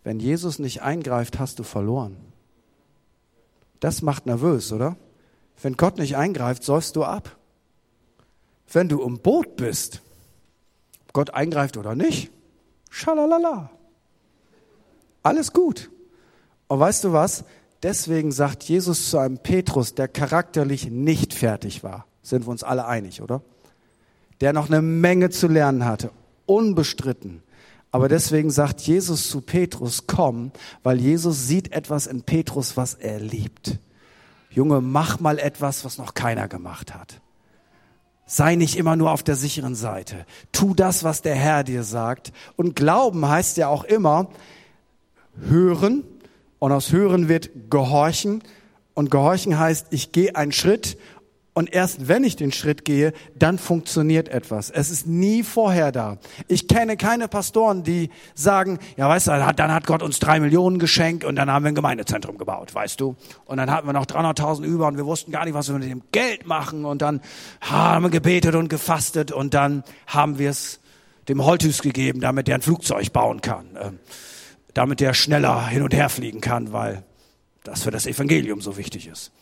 wenn 0.03 0.19
Jesus 0.19 0.59
nicht 0.59 0.81
eingreift, 0.81 1.39
hast 1.39 1.57
du 1.57 1.63
verloren. 1.63 2.17
Das 3.79 4.01
macht 4.01 4.25
nervös, 4.25 4.71
oder? 4.71 4.97
Wenn 5.61 5.77
Gott 5.77 5.97
nicht 5.97 6.15
eingreift, 6.15 6.63
säufst 6.63 6.95
du 6.95 7.03
ab. 7.03 7.35
Wenn 8.71 8.87
du 8.87 9.01
im 9.01 9.19
Boot 9.19 9.55
bist, 9.55 10.01
Gott 11.13 11.33
eingreift 11.33 11.77
oder 11.77 11.95
nicht, 11.95 12.31
schalalala. 12.89 13.71
Alles 15.23 15.53
gut. 15.53 15.89
Und 16.67 16.79
weißt 16.79 17.03
du 17.03 17.13
was? 17.13 17.43
Deswegen 17.81 18.31
sagt 18.31 18.63
Jesus 18.63 19.09
zu 19.09 19.17
einem 19.17 19.37
Petrus, 19.37 19.95
der 19.95 20.07
charakterlich 20.07 20.89
nicht 20.89 21.33
fertig 21.33 21.83
war. 21.83 22.05
Sind 22.21 22.45
wir 22.45 22.51
uns 22.51 22.63
alle 22.63 22.85
einig, 22.85 23.21
oder? 23.21 23.41
Der 24.41 24.53
noch 24.53 24.67
eine 24.67 24.81
Menge 24.81 25.29
zu 25.29 25.47
lernen 25.47 25.85
hatte. 25.85 26.11
Unbestritten. 26.45 27.41
Aber 27.91 28.07
deswegen 28.07 28.51
sagt 28.51 28.81
Jesus 28.81 29.29
zu 29.29 29.41
Petrus, 29.41 30.05
komm, 30.05 30.51
weil 30.83 30.99
Jesus 30.99 31.47
sieht 31.47 31.71
etwas 31.71 32.05
in 32.07 32.21
Petrus, 32.21 32.77
was 32.77 32.93
er 32.93 33.19
liebt. 33.19 33.79
Junge, 34.51 34.81
mach 34.81 35.19
mal 35.19 35.39
etwas, 35.39 35.85
was 35.85 35.97
noch 35.97 36.13
keiner 36.13 36.47
gemacht 36.47 36.93
hat. 36.93 37.21
Sei 38.25 38.55
nicht 38.55 38.75
immer 38.75 38.95
nur 38.95 39.11
auf 39.11 39.23
der 39.23 39.35
sicheren 39.35 39.73
Seite. 39.73 40.25
Tu 40.51 40.75
das, 40.75 41.03
was 41.03 41.23
der 41.23 41.33
Herr 41.35 41.63
dir 41.63 41.83
sagt. 41.83 42.31
Und 42.55 42.75
Glauben 42.75 43.27
heißt 43.27 43.57
ja 43.57 43.69
auch 43.69 43.83
immer 43.83 44.29
hören. 45.47 46.03
Und 46.59 46.71
aus 46.71 46.91
hören 46.91 47.27
wird 47.27 47.49
gehorchen. 47.71 48.43
Und 48.93 49.09
gehorchen 49.09 49.57
heißt, 49.57 49.87
ich 49.89 50.11
gehe 50.11 50.35
einen 50.35 50.51
Schritt 50.51 50.97
und 51.59 51.73
erst 51.73 52.07
wenn 52.07 52.23
ich 52.23 52.37
den 52.37 52.53
Schritt 52.53 52.85
gehe, 52.85 53.11
dann 53.35 53.57
funktioniert 53.57 54.29
etwas. 54.29 54.69
Es 54.69 54.89
ist 54.89 55.07
nie 55.07 55.43
vorher 55.43 55.91
da. 55.91 56.17
Ich 56.47 56.69
kenne 56.69 56.95
keine 56.95 57.27
Pastoren, 57.27 57.83
die 57.83 58.11
sagen, 58.33 58.79
ja 58.95 59.09
weißt 59.09 59.27
du, 59.27 59.53
dann 59.57 59.73
hat 59.73 59.85
Gott 59.85 60.01
uns 60.01 60.19
drei 60.19 60.39
Millionen 60.39 60.79
geschenkt 60.79 61.25
und 61.25 61.35
dann 61.35 61.51
haben 61.51 61.65
wir 61.65 61.67
ein 61.67 61.75
Gemeindezentrum 61.75 62.37
gebaut, 62.37 62.73
weißt 62.73 63.01
du. 63.01 63.17
Und 63.43 63.57
dann 63.57 63.69
hatten 63.69 63.87
wir 63.87 63.91
noch 63.91 64.05
300.000 64.05 64.63
über 64.63 64.87
und 64.87 64.95
wir 64.95 65.05
wussten 65.05 65.33
gar 65.33 65.43
nicht, 65.43 65.53
was 65.53 65.67
wir 65.67 65.77
mit 65.77 65.91
dem 65.91 66.01
Geld 66.13 66.47
machen. 66.47 66.85
Und 66.85 67.01
dann 67.01 67.19
haben 67.59 68.05
wir 68.05 68.09
gebetet 68.09 68.55
und 68.55 68.69
gefastet 68.69 69.33
und 69.33 69.53
dann 69.53 69.83
haben 70.07 70.39
wir 70.39 70.51
es 70.51 70.79
dem 71.27 71.43
Holthus 71.43 71.81
gegeben, 71.81 72.21
damit 72.21 72.47
der 72.47 72.55
ein 72.55 72.61
Flugzeug 72.61 73.11
bauen 73.11 73.41
kann. 73.41 73.65
Ähm, 73.81 73.99
damit 74.73 75.01
der 75.01 75.13
schneller 75.13 75.67
hin 75.67 75.81
und 75.81 75.93
her 75.93 76.07
fliegen 76.07 76.39
kann, 76.39 76.71
weil 76.71 77.03
das 77.65 77.83
für 77.83 77.91
das 77.91 78.05
Evangelium 78.05 78.61
so 78.61 78.77
wichtig 78.77 79.07
ist. 79.07 79.33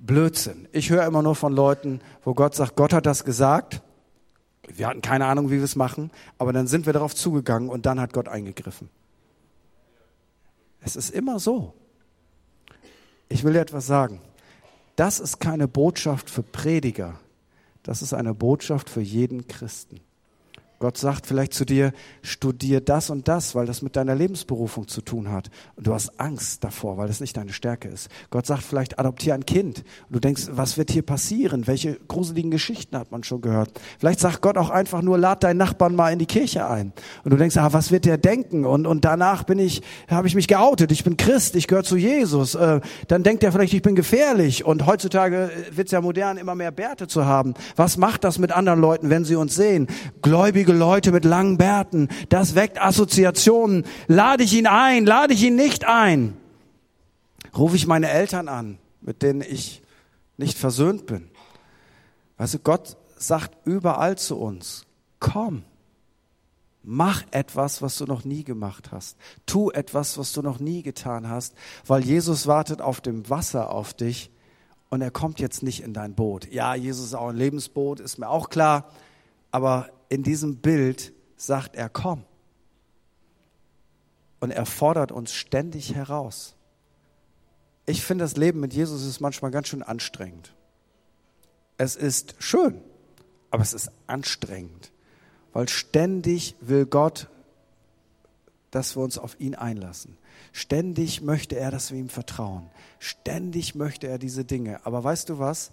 Blödsinn. 0.00 0.68
Ich 0.72 0.90
höre 0.90 1.06
immer 1.06 1.22
nur 1.22 1.34
von 1.34 1.52
Leuten, 1.52 2.00
wo 2.24 2.34
Gott 2.34 2.54
sagt, 2.54 2.76
Gott 2.76 2.92
hat 2.92 3.06
das 3.06 3.24
gesagt. 3.24 3.82
Wir 4.68 4.88
hatten 4.88 5.02
keine 5.02 5.26
Ahnung, 5.26 5.50
wie 5.50 5.56
wir 5.56 5.64
es 5.64 5.76
machen, 5.76 6.10
aber 6.38 6.52
dann 6.52 6.66
sind 6.66 6.86
wir 6.86 6.92
darauf 6.92 7.14
zugegangen 7.14 7.68
und 7.68 7.86
dann 7.86 8.00
hat 8.00 8.12
Gott 8.12 8.28
eingegriffen. 8.28 8.88
Es 10.80 10.96
ist 10.96 11.10
immer 11.10 11.38
so. 11.38 11.74
Ich 13.28 13.44
will 13.44 13.52
dir 13.52 13.60
etwas 13.60 13.86
sagen. 13.86 14.20
Das 14.96 15.20
ist 15.20 15.40
keine 15.40 15.68
Botschaft 15.68 16.30
für 16.30 16.42
Prediger. 16.42 17.18
Das 17.82 18.02
ist 18.02 18.14
eine 18.14 18.34
Botschaft 18.34 18.88
für 18.88 19.00
jeden 19.00 19.46
Christen. 19.46 20.00
Gott 20.78 20.98
sagt 20.98 21.26
vielleicht 21.26 21.54
zu 21.54 21.64
dir, 21.64 21.92
studier 22.20 22.82
das 22.82 23.08
und 23.08 23.28
das, 23.28 23.54
weil 23.54 23.64
das 23.64 23.80
mit 23.80 23.96
deiner 23.96 24.14
Lebensberufung 24.14 24.88
zu 24.88 25.00
tun 25.00 25.32
hat. 25.32 25.48
Und 25.74 25.86
du 25.86 25.94
hast 25.94 26.20
Angst 26.20 26.64
davor, 26.64 26.98
weil 26.98 27.08
das 27.08 27.20
nicht 27.20 27.34
deine 27.34 27.54
Stärke 27.54 27.88
ist. 27.88 28.10
Gott 28.28 28.44
sagt 28.44 28.62
vielleicht, 28.62 28.98
adoptier 28.98 29.32
ein 29.32 29.46
Kind. 29.46 29.78
Und 29.78 30.16
du 30.16 30.20
denkst, 30.20 30.48
was 30.50 30.76
wird 30.76 30.90
hier 30.90 31.00
passieren? 31.00 31.66
Welche 31.66 31.98
gruseligen 32.08 32.50
Geschichten 32.50 32.98
hat 32.98 33.10
man 33.10 33.24
schon 33.24 33.40
gehört? 33.40 33.70
Vielleicht 33.98 34.20
sagt 34.20 34.42
Gott 34.42 34.58
auch 34.58 34.68
einfach 34.68 35.00
nur, 35.00 35.16
lad 35.16 35.44
deinen 35.44 35.56
Nachbarn 35.56 35.96
mal 35.96 36.12
in 36.12 36.18
die 36.18 36.26
Kirche 36.26 36.68
ein. 36.68 36.92
Und 37.24 37.30
du 37.30 37.38
denkst, 37.38 37.56
ah, 37.56 37.72
was 37.72 37.90
wird 37.90 38.04
der 38.04 38.18
denken? 38.18 38.66
Und, 38.66 38.86
und 38.86 39.06
danach 39.06 39.44
bin 39.44 39.58
ich, 39.58 39.80
habe 40.08 40.28
ich 40.28 40.34
mich 40.34 40.46
geoutet. 40.46 40.92
Ich 40.92 41.04
bin 41.04 41.16
Christ, 41.16 41.56
ich 41.56 41.68
gehöre 41.68 41.84
zu 41.84 41.96
Jesus. 41.96 42.54
Äh, 42.54 42.80
dann 43.08 43.22
denkt 43.22 43.42
er 43.42 43.52
vielleicht, 43.52 43.72
ich 43.72 43.82
bin 43.82 43.94
gefährlich. 43.94 44.66
Und 44.66 44.84
heutzutage 44.84 45.50
wird 45.70 45.88
es 45.88 45.92
ja 45.92 46.02
modern, 46.02 46.36
immer 46.36 46.54
mehr 46.54 46.70
Bärte 46.70 47.08
zu 47.08 47.24
haben. 47.24 47.54
Was 47.76 47.96
macht 47.96 48.24
das 48.24 48.38
mit 48.38 48.52
anderen 48.52 48.80
Leuten, 48.80 49.08
wenn 49.08 49.24
sie 49.24 49.36
uns 49.36 49.54
sehen? 49.54 49.86
Gläubige 50.20 50.65
gläubige 50.66 50.72
Leute 50.72 51.12
mit 51.12 51.24
langen 51.24 51.58
Bärten. 51.58 52.08
Das 52.28 52.54
weckt 52.54 52.80
Assoziationen. 52.80 53.84
Lade 54.08 54.42
ich 54.42 54.54
ihn 54.54 54.66
ein? 54.66 55.06
Lade 55.06 55.34
ich 55.34 55.42
ihn 55.42 55.56
nicht 55.56 55.86
ein? 55.86 56.36
Rufe 57.56 57.76
ich 57.76 57.86
meine 57.86 58.10
Eltern 58.10 58.48
an, 58.48 58.78
mit 59.00 59.22
denen 59.22 59.40
ich 59.40 59.82
nicht 60.36 60.58
versöhnt 60.58 61.06
bin? 61.06 61.30
Weißt 62.36 62.54
du, 62.54 62.58
Gott 62.58 62.96
sagt 63.16 63.66
überall 63.66 64.18
zu 64.18 64.36
uns, 64.36 64.84
komm, 65.20 65.62
mach 66.82 67.22
etwas, 67.30 67.80
was 67.80 67.96
du 67.96 68.04
noch 68.04 68.24
nie 68.24 68.44
gemacht 68.44 68.92
hast. 68.92 69.16
Tu 69.46 69.70
etwas, 69.70 70.18
was 70.18 70.32
du 70.32 70.42
noch 70.42 70.60
nie 70.60 70.82
getan 70.82 71.28
hast, 71.28 71.54
weil 71.86 72.04
Jesus 72.04 72.46
wartet 72.46 72.82
auf 72.82 73.00
dem 73.00 73.30
Wasser 73.30 73.70
auf 73.70 73.94
dich 73.94 74.30
und 74.90 75.00
er 75.00 75.10
kommt 75.10 75.40
jetzt 75.40 75.62
nicht 75.62 75.82
in 75.82 75.94
dein 75.94 76.14
Boot. 76.14 76.52
Ja, 76.52 76.74
Jesus 76.74 77.06
ist 77.06 77.14
auch 77.14 77.28
ein 77.28 77.36
Lebensboot, 77.36 78.00
ist 78.00 78.18
mir 78.18 78.28
auch 78.28 78.50
klar, 78.50 78.90
aber 79.50 79.88
in 80.08 80.22
diesem 80.22 80.56
Bild 80.56 81.12
sagt 81.36 81.76
er, 81.76 81.88
komm. 81.88 82.24
Und 84.40 84.50
er 84.50 84.66
fordert 84.66 85.12
uns 85.12 85.32
ständig 85.32 85.94
heraus. 85.94 86.54
Ich 87.86 88.02
finde, 88.04 88.24
das 88.24 88.36
Leben 88.36 88.60
mit 88.60 88.74
Jesus 88.74 89.04
ist 89.04 89.20
manchmal 89.20 89.50
ganz 89.50 89.68
schön 89.68 89.82
anstrengend. 89.82 90.54
Es 91.78 91.96
ist 91.96 92.34
schön, 92.38 92.80
aber 93.50 93.62
es 93.62 93.72
ist 93.72 93.90
anstrengend, 94.06 94.92
weil 95.52 95.68
ständig 95.68 96.56
will 96.60 96.86
Gott, 96.86 97.28
dass 98.70 98.96
wir 98.96 99.02
uns 99.02 99.18
auf 99.18 99.38
ihn 99.40 99.54
einlassen. 99.54 100.18
Ständig 100.52 101.20
möchte 101.22 101.56
er, 101.56 101.70
dass 101.70 101.90
wir 101.90 101.98
ihm 101.98 102.08
vertrauen. 102.08 102.68
Ständig 102.98 103.74
möchte 103.74 104.06
er 104.08 104.18
diese 104.18 104.44
Dinge. 104.44 104.84
Aber 104.84 105.04
weißt 105.04 105.28
du 105.28 105.38
was? 105.38 105.70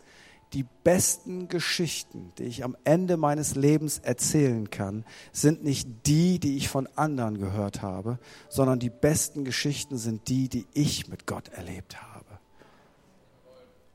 Die 0.53 0.65
besten 0.83 1.47
Geschichten, 1.47 2.31
die 2.37 2.43
ich 2.43 2.63
am 2.63 2.77
Ende 2.83 3.17
meines 3.17 3.55
Lebens 3.55 3.99
erzählen 3.99 4.69
kann, 4.69 5.03
sind 5.31 5.63
nicht 5.63 5.87
die, 6.05 6.39
die 6.39 6.57
ich 6.57 6.69
von 6.69 6.87
anderen 6.95 7.39
gehört 7.39 7.81
habe, 7.81 8.19
sondern 8.49 8.79
die 8.79 8.91
besten 8.91 9.45
Geschichten 9.45 9.97
sind 9.97 10.27
die, 10.27 10.49
die 10.49 10.67
ich 10.73 11.07
mit 11.07 11.25
Gott 11.25 11.49
erlebt 11.49 12.01
habe. 12.01 12.25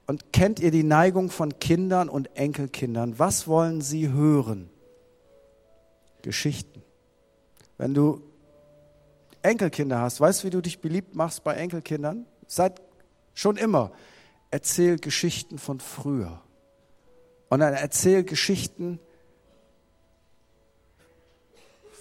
Und 0.07 0.33
kennt 0.33 0.59
ihr 0.59 0.71
die 0.71 0.85
Neigung 0.85 1.31
von 1.31 1.59
Kindern 1.61 2.09
und 2.09 2.35
Enkelkindern? 2.37 3.19
Was 3.19 3.47
wollen 3.47 3.81
sie 3.81 4.09
hören? 4.09 4.71
Geschichten. 6.23 6.83
Wenn 7.77 7.95
du 7.95 8.23
Enkelkinder 9.43 10.01
hast, 10.01 10.21
weißt 10.21 10.43
du, 10.43 10.47
wie 10.47 10.51
du 10.51 10.61
dich 10.61 10.81
beliebt 10.81 11.15
machst 11.15 11.45
bei 11.45 11.55
Enkelkindern? 11.55 12.27
Seit 12.47 12.81
schon 13.35 13.57
immer. 13.57 13.93
Erzähl 14.51 14.99
Geschichten 14.99 15.59
von 15.59 15.79
früher. 15.79 16.43
Und 17.49 17.61
dann 17.61 17.75
erzähl 17.75 18.25
Geschichten, 18.25 18.99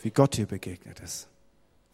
wie 0.01 0.11
Gott 0.11 0.37
dir 0.37 0.45
begegnet 0.45 0.99
ist, 0.99 1.27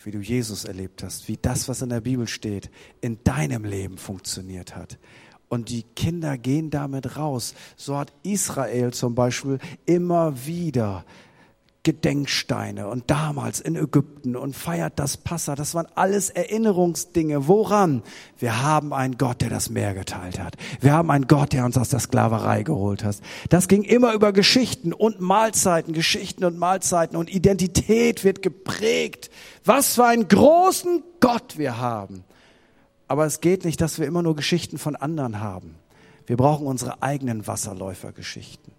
wie 0.04 0.12
du 0.12 0.20
Jesus 0.20 0.66
erlebt 0.66 1.04
hast, 1.04 1.28
wie 1.28 1.38
das, 1.38 1.68
was 1.70 1.82
in 1.82 1.90
der 1.90 2.02
Bibel 2.02 2.28
steht, 2.28 2.70
in 3.02 3.24
deinem 3.24 3.64
Leben 3.64 3.98
funktioniert 3.98 4.76
hat. 4.76 4.98
Und 5.50 5.70
die 5.70 5.84
Kinder 5.84 6.38
gehen 6.38 6.72
damit 6.72 7.16
raus. 7.16 7.54
So 7.76 7.98
hat 7.98 8.12
Israel 8.24 8.92
zum 8.92 9.14
Beispiel 9.14 9.60
immer 9.86 10.46
wieder 10.46 11.06
Gedenksteine 11.84 12.88
und 12.88 13.12
damals 13.12 13.60
in 13.60 13.76
Ägypten 13.76 14.38
und 14.38 14.56
feiert 14.56 15.00
das 15.00 15.18
Passa. 15.18 15.56
Das 15.56 15.76
waren 15.76 15.88
alles 15.96 16.30
Erinnerungsdinge. 16.30 17.50
Woran? 17.50 18.04
Wir 18.40 18.62
haben 18.62 18.94
einen 18.94 19.18
Gott, 19.18 19.42
der 19.42 19.50
das 19.50 19.70
Meer 19.70 19.94
geteilt 19.94 20.40
hat. 20.40 20.56
Wir 20.80 20.94
haben 20.94 21.12
einen 21.12 21.28
Gott, 21.28 21.52
der 21.52 21.66
uns 21.66 21.78
aus 21.78 21.90
der 21.90 22.00
Sklaverei 22.00 22.64
geholt 22.64 23.04
hat. 23.04 23.18
Das 23.50 23.68
ging 23.68 23.84
immer 23.84 24.14
über 24.14 24.32
Geschichten 24.32 24.94
und 24.94 25.20
Mahlzeiten, 25.20 25.94
Geschichten 25.94 26.46
und 26.46 26.58
Mahlzeiten 26.58 27.18
und 27.18 27.30
Identität 27.30 28.24
wird 28.24 28.42
geprägt. 28.42 29.30
Was 29.66 29.96
für 29.96 30.06
einen 30.06 30.30
großen 30.30 31.04
Gott 31.20 31.58
wir 31.58 31.80
haben. 31.80 32.24
Aber 33.10 33.26
es 33.26 33.42
geht 33.42 33.66
nicht, 33.66 33.82
dass 33.82 34.00
wir 34.00 34.08
immer 34.08 34.24
nur 34.24 34.38
Geschichten 34.38 34.78
von 34.78 34.96
anderen 34.96 35.42
haben. 35.42 35.76
Wir 36.26 36.38
brauchen 36.38 36.66
unsere 36.66 37.04
eigenen 37.04 37.46
Wasserläufergeschichten. 37.46 38.74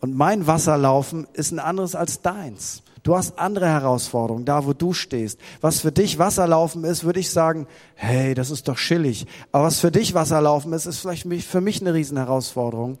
Und 0.00 0.16
mein 0.16 0.46
Wasserlaufen 0.46 1.26
ist 1.34 1.52
ein 1.52 1.58
anderes 1.58 1.94
als 1.94 2.22
deins. 2.22 2.82
Du 3.02 3.16
hast 3.16 3.38
andere 3.38 3.68
Herausforderungen, 3.68 4.44
da 4.44 4.66
wo 4.66 4.72
du 4.72 4.92
stehst. 4.92 5.38
Was 5.60 5.80
für 5.80 5.92
dich 5.92 6.18
Wasserlaufen 6.18 6.84
ist, 6.84 7.04
würde 7.04 7.20
ich 7.20 7.30
sagen, 7.30 7.66
hey, 7.94 8.34
das 8.34 8.50
ist 8.50 8.68
doch 8.68 8.76
chillig. 8.76 9.26
Aber 9.52 9.64
was 9.64 9.78
für 9.78 9.90
dich 9.90 10.12
Wasserlaufen 10.12 10.72
ist, 10.72 10.86
ist 10.86 11.00
vielleicht 11.00 11.26
für 11.44 11.60
mich 11.60 11.80
eine 11.80 11.94
Riesenherausforderung. 11.94 12.98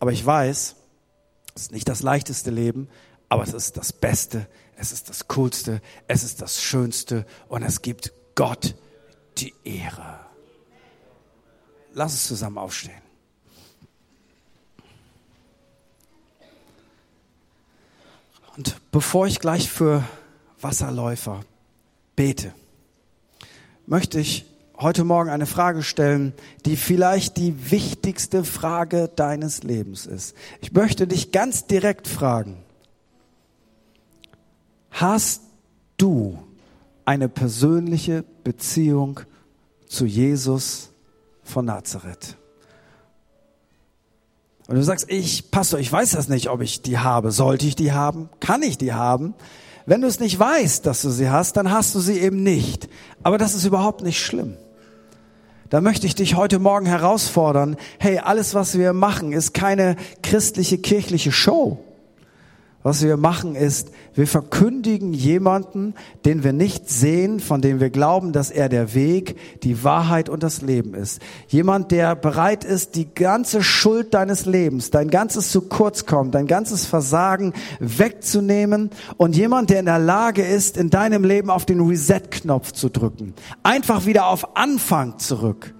Aber 0.00 0.12
ich 0.12 0.24
weiß, 0.24 0.76
es 1.54 1.62
ist 1.62 1.72
nicht 1.72 1.88
das 1.88 2.02
leichteste 2.02 2.50
Leben, 2.50 2.88
aber 3.28 3.42
es 3.42 3.54
ist 3.54 3.76
das 3.76 3.92
Beste, 3.92 4.46
es 4.76 4.92
ist 4.92 5.08
das 5.08 5.28
Coolste, 5.28 5.80
es 6.06 6.22
ist 6.22 6.42
das 6.42 6.62
Schönste 6.62 7.26
und 7.48 7.62
es 7.62 7.82
gibt 7.82 8.12
Gott 8.34 8.74
die 9.38 9.54
Ehre. 9.64 10.20
Lass 11.94 12.12
uns 12.12 12.26
zusammen 12.26 12.58
aufstehen. 12.58 13.07
Und 18.58 18.74
bevor 18.90 19.28
ich 19.28 19.38
gleich 19.38 19.70
für 19.70 20.02
Wasserläufer 20.60 21.42
bete, 22.16 22.52
möchte 23.86 24.18
ich 24.18 24.46
heute 24.76 25.04
Morgen 25.04 25.30
eine 25.30 25.46
Frage 25.46 25.84
stellen, 25.84 26.32
die 26.66 26.74
vielleicht 26.74 27.36
die 27.36 27.70
wichtigste 27.70 28.42
Frage 28.42 29.10
deines 29.14 29.62
Lebens 29.62 30.06
ist. 30.06 30.34
Ich 30.60 30.72
möchte 30.72 31.06
dich 31.06 31.30
ganz 31.30 31.68
direkt 31.68 32.08
fragen, 32.08 32.56
hast 34.90 35.42
du 35.96 36.42
eine 37.04 37.28
persönliche 37.28 38.24
Beziehung 38.42 39.20
zu 39.86 40.04
Jesus 40.04 40.90
von 41.44 41.66
Nazareth? 41.66 42.36
Und 44.68 44.76
du 44.76 44.82
sagst, 44.82 45.06
ich, 45.08 45.50
Pastor, 45.50 45.80
ich 45.80 45.90
weiß 45.90 46.10
das 46.10 46.28
nicht, 46.28 46.50
ob 46.50 46.60
ich 46.60 46.82
die 46.82 46.98
habe. 46.98 47.32
Sollte 47.32 47.66
ich 47.66 47.74
die 47.74 47.92
haben? 47.92 48.28
Kann 48.38 48.62
ich 48.62 48.76
die 48.76 48.92
haben? 48.92 49.34
Wenn 49.86 50.02
du 50.02 50.06
es 50.06 50.20
nicht 50.20 50.38
weißt, 50.38 50.84
dass 50.84 51.00
du 51.00 51.08
sie 51.08 51.30
hast, 51.30 51.56
dann 51.56 51.72
hast 51.72 51.94
du 51.94 52.00
sie 52.00 52.20
eben 52.20 52.42
nicht. 52.42 52.86
Aber 53.22 53.38
das 53.38 53.54
ist 53.54 53.64
überhaupt 53.64 54.02
nicht 54.02 54.22
schlimm. 54.22 54.58
Da 55.70 55.80
möchte 55.80 56.06
ich 56.06 56.14
dich 56.14 56.34
heute 56.34 56.58
Morgen 56.58 56.84
herausfordern. 56.84 57.76
Hey, 57.98 58.18
alles, 58.18 58.52
was 58.52 58.76
wir 58.76 58.92
machen, 58.92 59.32
ist 59.32 59.54
keine 59.54 59.96
christliche, 60.22 60.76
kirchliche 60.76 61.32
Show. 61.32 61.82
Was 62.88 63.02
wir 63.02 63.18
machen 63.18 63.54
ist, 63.54 63.90
wir 64.14 64.26
verkündigen 64.26 65.12
jemanden, 65.12 65.92
den 66.24 66.42
wir 66.42 66.54
nicht 66.54 66.88
sehen, 66.88 67.38
von 67.38 67.60
dem 67.60 67.80
wir 67.80 67.90
glauben, 67.90 68.32
dass 68.32 68.50
er 68.50 68.70
der 68.70 68.94
Weg, 68.94 69.36
die 69.62 69.84
Wahrheit 69.84 70.30
und 70.30 70.42
das 70.42 70.62
Leben 70.62 70.94
ist. 70.94 71.20
Jemand, 71.48 71.90
der 71.90 72.16
bereit 72.16 72.64
ist, 72.64 72.94
die 72.94 73.12
ganze 73.12 73.62
Schuld 73.62 74.14
deines 74.14 74.46
Lebens, 74.46 74.90
dein 74.90 75.10
ganzes 75.10 75.50
zu 75.50 75.68
kurz 75.68 76.06
kommen, 76.06 76.30
dein 76.30 76.46
ganzes 76.46 76.86
Versagen 76.86 77.52
wegzunehmen 77.78 78.88
und 79.18 79.36
jemand, 79.36 79.68
der 79.68 79.80
in 79.80 79.84
der 79.84 79.98
Lage 79.98 80.40
ist, 80.42 80.78
in 80.78 80.88
deinem 80.88 81.24
Leben 81.24 81.50
auf 81.50 81.66
den 81.66 81.80
Reset-Knopf 81.80 82.72
zu 82.72 82.88
drücken. 82.88 83.34
Einfach 83.62 84.06
wieder 84.06 84.28
auf 84.28 84.56
Anfang 84.56 85.18
zurück 85.18 85.74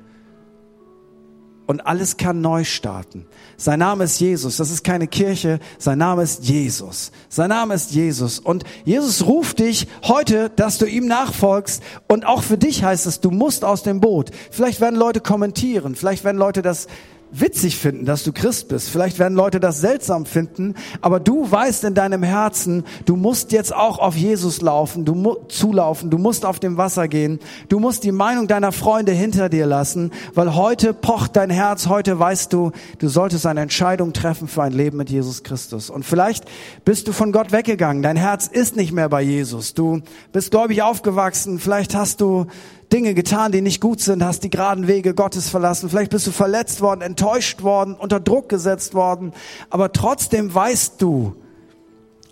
und 1.68 1.86
alles 1.86 2.16
kann 2.16 2.40
neu 2.40 2.64
starten. 2.64 3.26
Sein 3.58 3.80
Name 3.80 4.04
ist 4.04 4.18
Jesus. 4.20 4.56
Das 4.56 4.70
ist 4.70 4.82
keine 4.82 5.06
Kirche. 5.06 5.60
Sein 5.76 5.98
Name 5.98 6.22
ist 6.22 6.44
Jesus. 6.44 7.12
Sein 7.28 7.50
Name 7.50 7.74
ist 7.74 7.90
Jesus. 7.90 8.38
Und 8.38 8.64
Jesus 8.86 9.26
ruft 9.26 9.58
dich 9.58 9.86
heute, 10.04 10.48
dass 10.48 10.78
du 10.78 10.86
ihm 10.86 11.06
nachfolgst. 11.06 11.82
Und 12.06 12.24
auch 12.24 12.42
für 12.42 12.56
dich 12.56 12.84
heißt 12.84 13.06
es, 13.06 13.20
du 13.20 13.30
musst 13.30 13.66
aus 13.66 13.82
dem 13.82 14.00
Boot. 14.00 14.30
Vielleicht 14.50 14.80
werden 14.80 14.96
Leute 14.96 15.20
kommentieren. 15.20 15.94
Vielleicht 15.94 16.24
werden 16.24 16.38
Leute 16.38 16.62
das 16.62 16.86
witzig 17.30 17.76
finden, 17.76 18.04
dass 18.04 18.24
du 18.24 18.32
Christ 18.32 18.68
bist. 18.68 18.88
Vielleicht 18.88 19.18
werden 19.18 19.36
Leute 19.36 19.60
das 19.60 19.80
seltsam 19.80 20.26
finden, 20.26 20.74
aber 21.00 21.20
du 21.20 21.50
weißt 21.50 21.84
in 21.84 21.94
deinem 21.94 22.22
Herzen, 22.22 22.84
du 23.04 23.16
musst 23.16 23.52
jetzt 23.52 23.74
auch 23.74 23.98
auf 23.98 24.16
Jesus 24.16 24.60
laufen, 24.60 25.04
du 25.04 25.14
mu 25.14 25.34
zulaufen, 25.48 26.10
du 26.10 26.18
musst 26.18 26.44
auf 26.44 26.58
dem 26.58 26.76
Wasser 26.76 27.08
gehen, 27.08 27.38
du 27.68 27.78
musst 27.78 28.04
die 28.04 28.12
Meinung 28.12 28.46
deiner 28.46 28.72
Freunde 28.72 29.12
hinter 29.12 29.48
dir 29.48 29.66
lassen, 29.66 30.10
weil 30.34 30.54
heute 30.54 30.94
pocht 30.94 31.36
dein 31.36 31.50
Herz, 31.50 31.86
heute 31.86 32.18
weißt 32.18 32.52
du, 32.52 32.72
du 32.98 33.08
solltest 33.08 33.46
eine 33.46 33.60
Entscheidung 33.60 34.12
treffen 34.12 34.48
für 34.48 34.62
ein 34.62 34.72
Leben 34.72 34.96
mit 34.96 35.10
Jesus 35.10 35.42
Christus. 35.42 35.90
Und 35.90 36.04
vielleicht 36.04 36.44
bist 36.84 37.08
du 37.08 37.12
von 37.12 37.32
Gott 37.32 37.52
weggegangen, 37.52 38.02
dein 38.02 38.16
Herz 38.16 38.46
ist 38.46 38.76
nicht 38.76 38.92
mehr 38.92 39.08
bei 39.08 39.22
Jesus, 39.22 39.74
du 39.74 40.00
bist 40.32 40.50
gläubig 40.50 40.82
aufgewachsen, 40.82 41.58
vielleicht 41.58 41.94
hast 41.94 42.20
du 42.20 42.46
Dinge 42.92 43.14
getan, 43.14 43.52
die 43.52 43.60
nicht 43.60 43.80
gut 43.80 44.00
sind, 44.00 44.22
hast 44.22 44.44
die 44.44 44.50
geraden 44.50 44.88
Wege 44.88 45.14
Gottes 45.14 45.48
verlassen, 45.48 45.90
vielleicht 45.90 46.10
bist 46.10 46.26
du 46.26 46.30
verletzt 46.30 46.80
worden, 46.80 47.02
enttäuscht 47.02 47.62
worden, 47.62 47.94
unter 47.94 48.20
Druck 48.20 48.48
gesetzt 48.48 48.94
worden, 48.94 49.32
aber 49.70 49.92
trotzdem 49.92 50.54
weißt 50.54 51.00
du, 51.02 51.36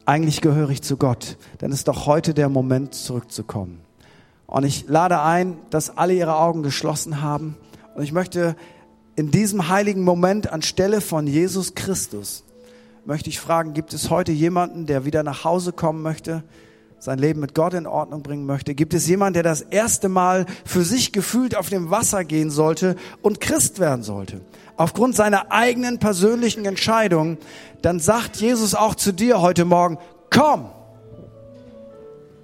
eigentlich 0.06 0.40
gehöre 0.40 0.70
ich 0.70 0.82
zu 0.82 0.96
Gott, 0.96 1.36
dann 1.58 1.72
ist 1.72 1.88
doch 1.88 2.06
heute 2.06 2.32
der 2.32 2.48
Moment 2.48 2.94
zurückzukommen. 2.94 3.80
Und 4.46 4.64
ich 4.64 4.86
lade 4.88 5.20
ein, 5.20 5.58
dass 5.70 5.98
alle 5.98 6.14
ihre 6.14 6.36
Augen 6.36 6.62
geschlossen 6.62 7.20
haben. 7.20 7.56
Und 7.96 8.04
ich 8.04 8.12
möchte 8.12 8.54
in 9.16 9.32
diesem 9.32 9.68
heiligen 9.68 10.04
Moment 10.04 10.52
anstelle 10.52 11.00
von 11.00 11.26
Jesus 11.26 11.74
Christus 11.74 12.44
möchte 13.06 13.30
ich 13.30 13.40
fragen, 13.40 13.72
gibt 13.72 13.94
es 13.94 14.10
heute 14.10 14.32
jemanden, 14.32 14.86
der 14.86 15.04
wieder 15.04 15.22
nach 15.22 15.44
Hause 15.44 15.72
kommen 15.72 16.02
möchte, 16.02 16.42
sein 16.98 17.18
Leben 17.18 17.40
mit 17.40 17.54
Gott 17.54 17.74
in 17.74 17.86
Ordnung 17.86 18.22
bringen 18.22 18.46
möchte? 18.46 18.74
Gibt 18.74 18.94
es 18.94 19.06
jemanden, 19.06 19.34
der 19.34 19.42
das 19.42 19.60
erste 19.60 20.08
Mal 20.08 20.46
für 20.64 20.82
sich 20.82 21.12
gefühlt 21.12 21.56
auf 21.56 21.68
dem 21.68 21.90
Wasser 21.90 22.24
gehen 22.24 22.50
sollte 22.50 22.96
und 23.22 23.40
Christ 23.40 23.78
werden 23.78 24.02
sollte? 24.02 24.40
Aufgrund 24.76 25.16
seiner 25.16 25.52
eigenen 25.52 25.98
persönlichen 25.98 26.64
Entscheidung, 26.64 27.38
dann 27.82 28.00
sagt 28.00 28.36
Jesus 28.36 28.74
auch 28.74 28.94
zu 28.94 29.12
dir 29.12 29.40
heute 29.40 29.64
Morgen, 29.64 29.98
komm, 30.30 30.70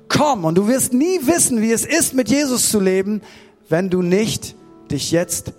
komm. 0.08 0.44
Und 0.44 0.56
du 0.56 0.68
wirst 0.68 0.92
nie 0.92 1.26
wissen, 1.26 1.60
wie 1.60 1.72
es 1.72 1.84
ist, 1.84 2.14
mit 2.14 2.30
Jesus 2.30 2.70
zu 2.70 2.80
leben, 2.80 3.22
wenn 3.68 3.90
du 3.90 4.02
nicht 4.02 4.54
dich 4.90 5.10
jetzt 5.10 5.52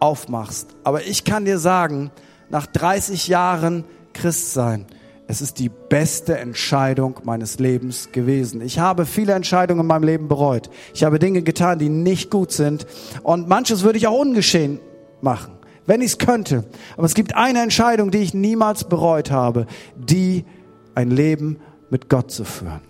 aufmachst. 0.00 0.68
Aber 0.84 1.04
ich 1.04 1.24
kann 1.24 1.44
dir 1.44 1.58
sagen, 1.58 2.10
nach 2.50 2.66
30 2.66 3.28
Jahren 3.28 3.84
Christ 4.12 4.52
sein, 4.52 4.86
es 5.30 5.42
ist 5.42 5.58
die 5.58 5.68
beste 5.68 6.38
Entscheidung 6.38 7.20
meines 7.22 7.58
Lebens 7.58 8.12
gewesen. 8.12 8.62
Ich 8.62 8.78
habe 8.78 9.04
viele 9.04 9.34
Entscheidungen 9.34 9.82
in 9.82 9.86
meinem 9.86 10.04
Leben 10.04 10.26
bereut. 10.26 10.70
Ich 10.94 11.04
habe 11.04 11.18
Dinge 11.18 11.42
getan, 11.42 11.78
die 11.78 11.90
nicht 11.90 12.30
gut 12.30 12.50
sind. 12.50 12.86
Und 13.22 13.46
manches 13.46 13.82
würde 13.82 13.98
ich 13.98 14.06
auch 14.06 14.18
ungeschehen 14.18 14.80
machen, 15.20 15.52
wenn 15.84 16.00
ich 16.00 16.12
es 16.12 16.18
könnte. 16.18 16.64
Aber 16.96 17.04
es 17.04 17.14
gibt 17.14 17.36
eine 17.36 17.62
Entscheidung, 17.62 18.10
die 18.10 18.18
ich 18.18 18.32
niemals 18.32 18.84
bereut 18.84 19.30
habe, 19.30 19.66
die 19.96 20.46
ein 20.94 21.10
Leben 21.10 21.58
mit 21.90 22.08
Gott 22.08 22.30
zu 22.30 22.44
führen. 22.44 22.80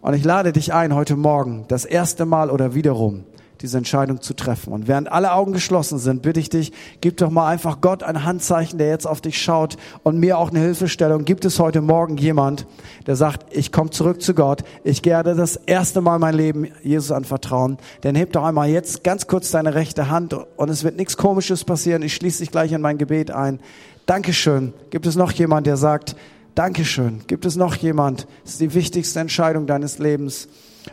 Und 0.00 0.14
ich 0.14 0.24
lade 0.24 0.52
dich 0.52 0.74
ein, 0.74 0.92
heute 0.92 1.14
Morgen 1.14 1.66
das 1.68 1.84
erste 1.84 2.26
Mal 2.26 2.50
oder 2.50 2.74
wiederum 2.74 3.26
diese 3.62 3.78
Entscheidung 3.78 4.20
zu 4.20 4.34
treffen. 4.34 4.72
Und 4.72 4.88
während 4.88 5.10
alle 5.10 5.32
Augen 5.32 5.52
geschlossen 5.52 5.98
sind, 5.98 6.22
bitte 6.22 6.40
ich 6.40 6.48
dich, 6.48 6.72
gib 7.00 7.16
doch 7.16 7.30
mal 7.30 7.48
einfach 7.48 7.80
Gott 7.80 8.02
ein 8.02 8.24
Handzeichen, 8.24 8.78
der 8.78 8.88
jetzt 8.88 9.06
auf 9.06 9.20
dich 9.20 9.40
schaut 9.40 9.76
und 10.02 10.18
mir 10.18 10.38
auch 10.38 10.50
eine 10.50 10.60
Hilfestellung. 10.60 11.24
Gibt 11.24 11.44
es 11.44 11.58
heute 11.58 11.80
Morgen 11.80 12.16
jemand, 12.16 12.66
der 13.06 13.16
sagt, 13.16 13.46
ich 13.54 13.72
komme 13.72 13.90
zurück 13.90 14.22
zu 14.22 14.34
Gott, 14.34 14.62
ich 14.84 15.04
werde 15.04 15.34
das 15.34 15.56
erste 15.56 16.00
Mal 16.00 16.18
mein 16.18 16.34
Leben 16.34 16.68
Jesus 16.82 17.10
anvertrauen, 17.10 17.78
dann 18.02 18.14
heb 18.14 18.32
doch 18.32 18.44
einmal 18.44 18.68
jetzt 18.68 19.04
ganz 19.04 19.26
kurz 19.26 19.50
deine 19.50 19.74
rechte 19.74 20.10
Hand 20.10 20.34
und 20.34 20.68
es 20.68 20.84
wird 20.84 20.96
nichts 20.96 21.16
Komisches 21.16 21.64
passieren. 21.64 22.02
Ich 22.02 22.14
schließe 22.14 22.40
dich 22.40 22.50
gleich 22.50 22.72
in 22.72 22.80
mein 22.80 22.98
Gebet 22.98 23.30
ein. 23.30 23.60
Dankeschön. 24.04 24.72
Gibt 24.90 25.06
es 25.06 25.16
noch 25.16 25.32
jemand, 25.32 25.66
der 25.66 25.76
sagt, 25.76 26.16
Dankeschön. 26.54 27.20
Gibt 27.26 27.44
es 27.44 27.56
noch 27.56 27.74
jemand? 27.76 28.26
Das 28.42 28.52
ist 28.52 28.60
die 28.60 28.74
wichtigste 28.74 29.20
Entscheidung 29.20 29.66
deines 29.66 29.98
Lebens. 29.98 30.48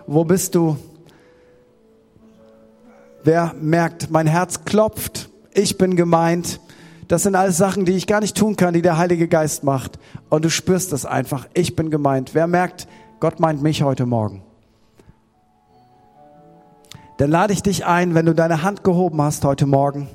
Wo 0.07 0.25
bist 0.25 0.55
du? 0.55 0.77
Wer 3.23 3.53
merkt, 3.59 4.11
mein 4.11 4.27
Herz 4.27 4.65
klopft, 4.65 5.29
ich 5.53 5.77
bin 5.77 5.95
gemeint. 5.95 6.59
Das 7.07 7.23
sind 7.23 7.35
alles 7.35 7.57
Sachen, 7.57 7.85
die 7.85 7.93
ich 7.93 8.07
gar 8.07 8.21
nicht 8.21 8.35
tun 8.35 8.55
kann, 8.55 8.73
die 8.73 8.81
der 8.81 8.97
Heilige 8.97 9.27
Geist 9.27 9.63
macht. 9.63 9.99
Und 10.29 10.45
du 10.45 10.49
spürst 10.49 10.91
das 10.91 11.05
einfach. 11.05 11.47
Ich 11.53 11.75
bin 11.75 11.89
gemeint. 11.89 12.33
Wer 12.33 12.47
merkt, 12.47 12.87
Gott 13.19 13.39
meint 13.39 13.61
mich 13.61 13.83
heute 13.83 14.05
Morgen. 14.05 14.41
Dann 17.17 17.29
lade 17.29 17.53
ich 17.53 17.61
dich 17.61 17.85
ein, 17.85 18.15
wenn 18.15 18.25
du 18.25 18.33
deine 18.33 18.63
Hand 18.63 18.83
gehoben 18.83 19.21
hast 19.21 19.45
heute 19.45 19.65
Morgen 19.65 20.09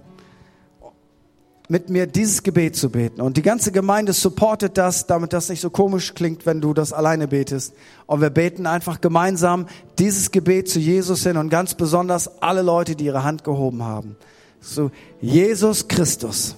mit 1.69 1.91
mir 1.91 2.07
dieses 2.07 2.43
Gebet 2.43 2.77
zu 2.77 2.89
beten. 2.89 3.21
Und 3.21 3.37
die 3.37 3.43
ganze 3.43 3.73
Gemeinde 3.73 4.15
supportet 4.15 4.79
das, 4.79 5.07
damit 5.07 5.35
das 5.35 5.51
nicht 5.51 5.61
so 5.61 5.69
komisch 5.69 6.15
klingt, 6.15 6.47
wenn 6.47 6.63
du 6.63 6.73
das 6.73 6.95
alleine 6.95 7.29
betest. 7.29 7.75
Und 8.07 8.23
wir 8.23 8.31
beten 8.31 8.67
einfach 8.67 9.03
gemeinsam 9.03 9.67
dieses 9.99 10.31
Gebet 10.31 10.71
zu 10.71 10.79
Jesus 10.79 11.23
hin 11.23 11.37
und 11.37 11.51
ganz 11.51 11.75
besonders 11.75 12.41
alle 12.41 12.63
Leute, 12.63 12.97
die 12.97 13.05
ihre 13.05 13.23
Hand 13.23 13.45
gehoben 13.45 13.83
haben. 13.83 14.17
So, 14.61 14.91
Jesus 15.21 15.89
Christus, 15.89 16.57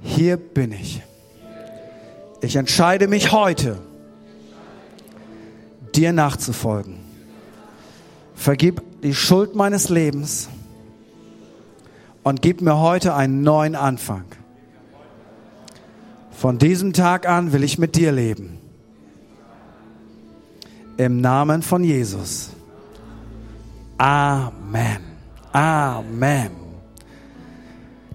hier 0.00 0.36
bin 0.36 0.70
ich. 0.70 1.02
Ich 2.40 2.54
entscheide 2.54 3.08
mich 3.08 3.32
heute, 3.32 3.78
dir 5.92 6.12
nachzufolgen. 6.12 7.00
Vergib 8.36 8.80
die 9.02 9.14
Schuld 9.14 9.56
meines 9.56 9.88
Lebens 9.88 10.48
und 12.28 12.42
gib 12.42 12.60
mir 12.60 12.78
heute 12.78 13.14
einen 13.14 13.40
neuen 13.40 13.74
Anfang. 13.74 14.24
Von 16.30 16.58
diesem 16.58 16.92
Tag 16.92 17.26
an 17.26 17.54
will 17.54 17.64
ich 17.64 17.78
mit 17.78 17.96
dir 17.96 18.12
leben. 18.12 18.58
Im 20.98 21.22
Namen 21.22 21.62
von 21.62 21.82
Jesus. 21.82 22.50
Amen. 23.96 24.98
Amen. 25.52 26.50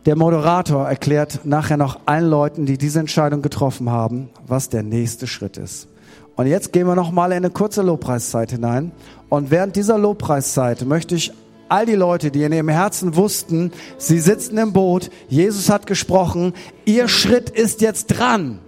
Der 0.06 0.15
Moderator 0.15 0.88
erklärt 0.88 1.39
nachher 1.43 1.78
noch 1.78 2.02
allen 2.06 2.30
Leuten, 2.30 2.67
die 2.67 2.78
diese 2.78 2.99
Entscheidung 2.99 3.41
getroffen 3.41 3.89
haben, 3.89 4.30
was 4.45 4.69
der 4.69 4.84
nächste 4.84 5.26
Schritt 5.26 5.58
ist. 5.58 5.88
Und 6.36 6.45
jetzt 6.45 6.71
gehen 6.71 6.86
wir 6.86 6.95
noch 6.95 7.12
mal 7.12 7.32
in 7.32 7.38
eine 7.38 7.49
kurze 7.49 7.82
Lobpreiszeit 7.82 8.52
hinein. 8.52 8.91
Und 9.30 9.49
während 9.49 9.76
dieser 9.76 9.97
Lobpreiszeit 9.97 10.86
möchte 10.86 11.15
ich 11.15 11.32
all 11.69 11.86
die 11.86 11.95
Leute, 11.95 12.32
die 12.32 12.43
in 12.43 12.52
ihrem 12.52 12.69
Herzen 12.69 13.15
wussten, 13.15 13.71
sie 13.97 14.19
sitzen 14.19 14.58
im 14.58 14.73
Boot, 14.73 15.10
Jesus 15.28 15.69
hat 15.69 15.88
gesprochen, 15.88 16.54
ihr 16.86 17.08
Schritt 17.08 17.49
ist 17.49 17.82
jetzt 17.82 18.08
dran, 18.08 18.60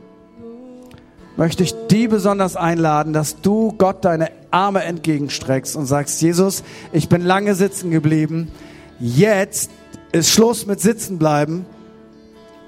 möchte 1.37 1.63
ich 1.63 1.73
die 1.89 2.07
besonders 2.07 2.55
einladen, 2.55 3.13
dass 3.13 3.41
du 3.41 3.73
Gott 3.77 4.05
deine 4.05 4.31
Arme 4.51 4.83
entgegenstreckst 4.83 5.75
und 5.75 5.85
sagst, 5.85 6.21
Jesus, 6.21 6.63
ich 6.91 7.09
bin 7.09 7.21
lange 7.21 7.55
sitzen 7.55 7.91
geblieben, 7.91 8.51
jetzt 8.99 9.69
ist 10.11 10.29
Schluss 10.29 10.65
mit 10.65 10.79
Sitzen 10.79 11.17
bleiben, 11.19 11.65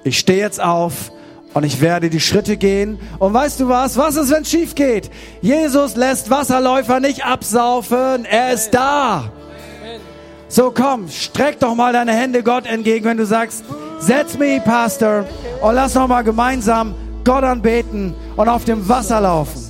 ich 0.03 0.19
stehe 0.19 0.39
jetzt 0.39 0.61
auf 0.61 1.11
und 1.53 1.63
ich 1.63 1.81
werde 1.81 2.09
die 2.09 2.19
Schritte 2.19 2.55
gehen. 2.55 2.99
Und 3.19 3.33
weißt 3.33 3.59
du 3.59 3.67
was? 3.67 3.97
Was 3.97 4.15
ist, 4.15 4.31
wenn 4.31 4.43
es 4.43 4.49
schief 4.49 4.75
geht? 4.75 5.09
Jesus 5.41 5.95
lässt 5.95 6.29
Wasserläufer 6.29 6.99
nicht 6.99 7.25
absaufen. 7.25 8.25
Er 8.25 8.53
ist 8.53 8.71
da. 8.71 9.31
So 10.49 10.71
komm, 10.71 11.09
streck 11.09 11.59
doch 11.59 11.75
mal 11.75 11.91
deine 11.91 12.13
Hände 12.13 12.41
Gott 12.41 12.65
entgegen, 12.65 13.05
wenn 13.05 13.17
du 13.17 13.25
sagst, 13.25 13.65
setz 13.99 14.37
me, 14.37 14.61
Pastor, 14.63 15.25
und 15.61 15.75
lass 15.75 15.93
noch 15.93 16.07
mal 16.07 16.23
gemeinsam 16.23 16.95
Gott 17.25 17.43
anbeten 17.43 18.15
und 18.37 18.47
auf 18.47 18.63
dem 18.63 18.87
Wasser 18.87 19.19
laufen. 19.19 19.66